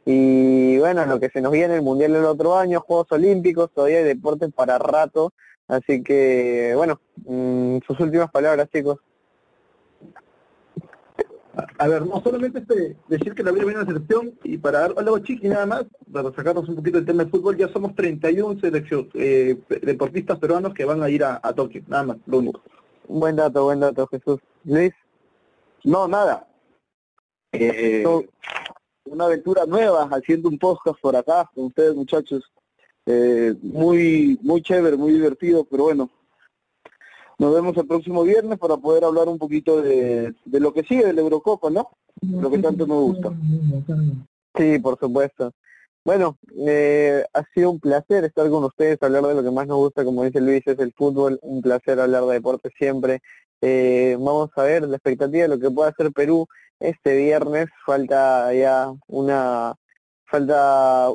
[0.06, 4.00] Y bueno, lo que se nos viene el Mundial el otro año, Juegos Olímpicos, todavía
[4.00, 5.34] hay deportes para rato.
[5.68, 9.00] Así que, bueno, mm, sus últimas palabras, chicos.
[11.80, 14.94] A ver, no solamente este, decir que la vida viene una selección y para dar
[14.96, 18.60] algo chiqui nada más, para sacarnos un poquito del tema de fútbol, ya somos 31
[18.60, 22.62] selección, eh, deportistas peruanos que van a ir a, Tokio, nada más, lo único.
[23.08, 24.40] Buen dato, buen dato, Jesús.
[24.66, 24.94] Luis.
[25.84, 26.48] No, nada.
[27.54, 28.04] Eh,
[29.06, 32.52] una aventura nueva haciendo un podcast por acá con ustedes muchachos.
[33.10, 36.10] Eh, muy muy chévere, muy divertido, pero bueno,
[37.40, 41.06] nos vemos el próximo viernes para poder hablar un poquito de, de lo que sigue
[41.06, 41.90] de la Eurocopa, ¿no?
[42.22, 43.32] Lo que tanto nos gusta.
[44.58, 45.54] Sí, por supuesto.
[46.04, 49.78] Bueno, eh, ha sido un placer estar con ustedes, hablar de lo que más nos
[49.78, 53.22] gusta, como dice Luis, es el fútbol, un placer hablar de deporte siempre.
[53.62, 56.48] Eh, vamos a ver la expectativa de lo que pueda hacer Perú
[56.80, 59.76] este viernes falta ya una
[60.26, 61.12] falta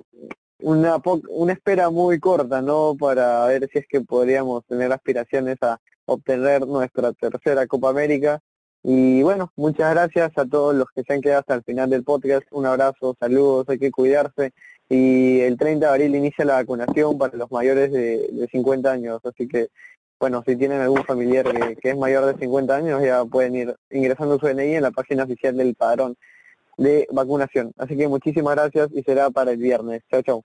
[0.63, 5.79] una una espera muy corta no para ver si es que podríamos tener aspiraciones a
[6.07, 8.41] obtener nuestra tercera Copa América
[8.83, 12.05] y bueno muchas gracias a todos los que se han quedado hasta el final del
[12.05, 14.53] podcast un abrazo saludos hay que cuidarse
[14.89, 19.21] y el 30 de abril inicia la vacunación para los mayores de, de 50 años
[19.25, 19.69] así que
[20.23, 21.45] bueno, si tienen algún familiar
[21.81, 25.25] que, es mayor de 50 años, ya pueden ir ingresando su DNI en la página
[25.25, 26.17] oficial del padrón
[26.77, 27.73] de vacunación.
[27.77, 30.03] Así que muchísimas gracias y será para el viernes.
[30.09, 30.45] Chao, chao.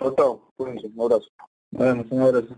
[0.00, 0.52] Chao, chao.
[0.56, 1.28] Un abrazo.
[1.72, 2.56] un abrazo.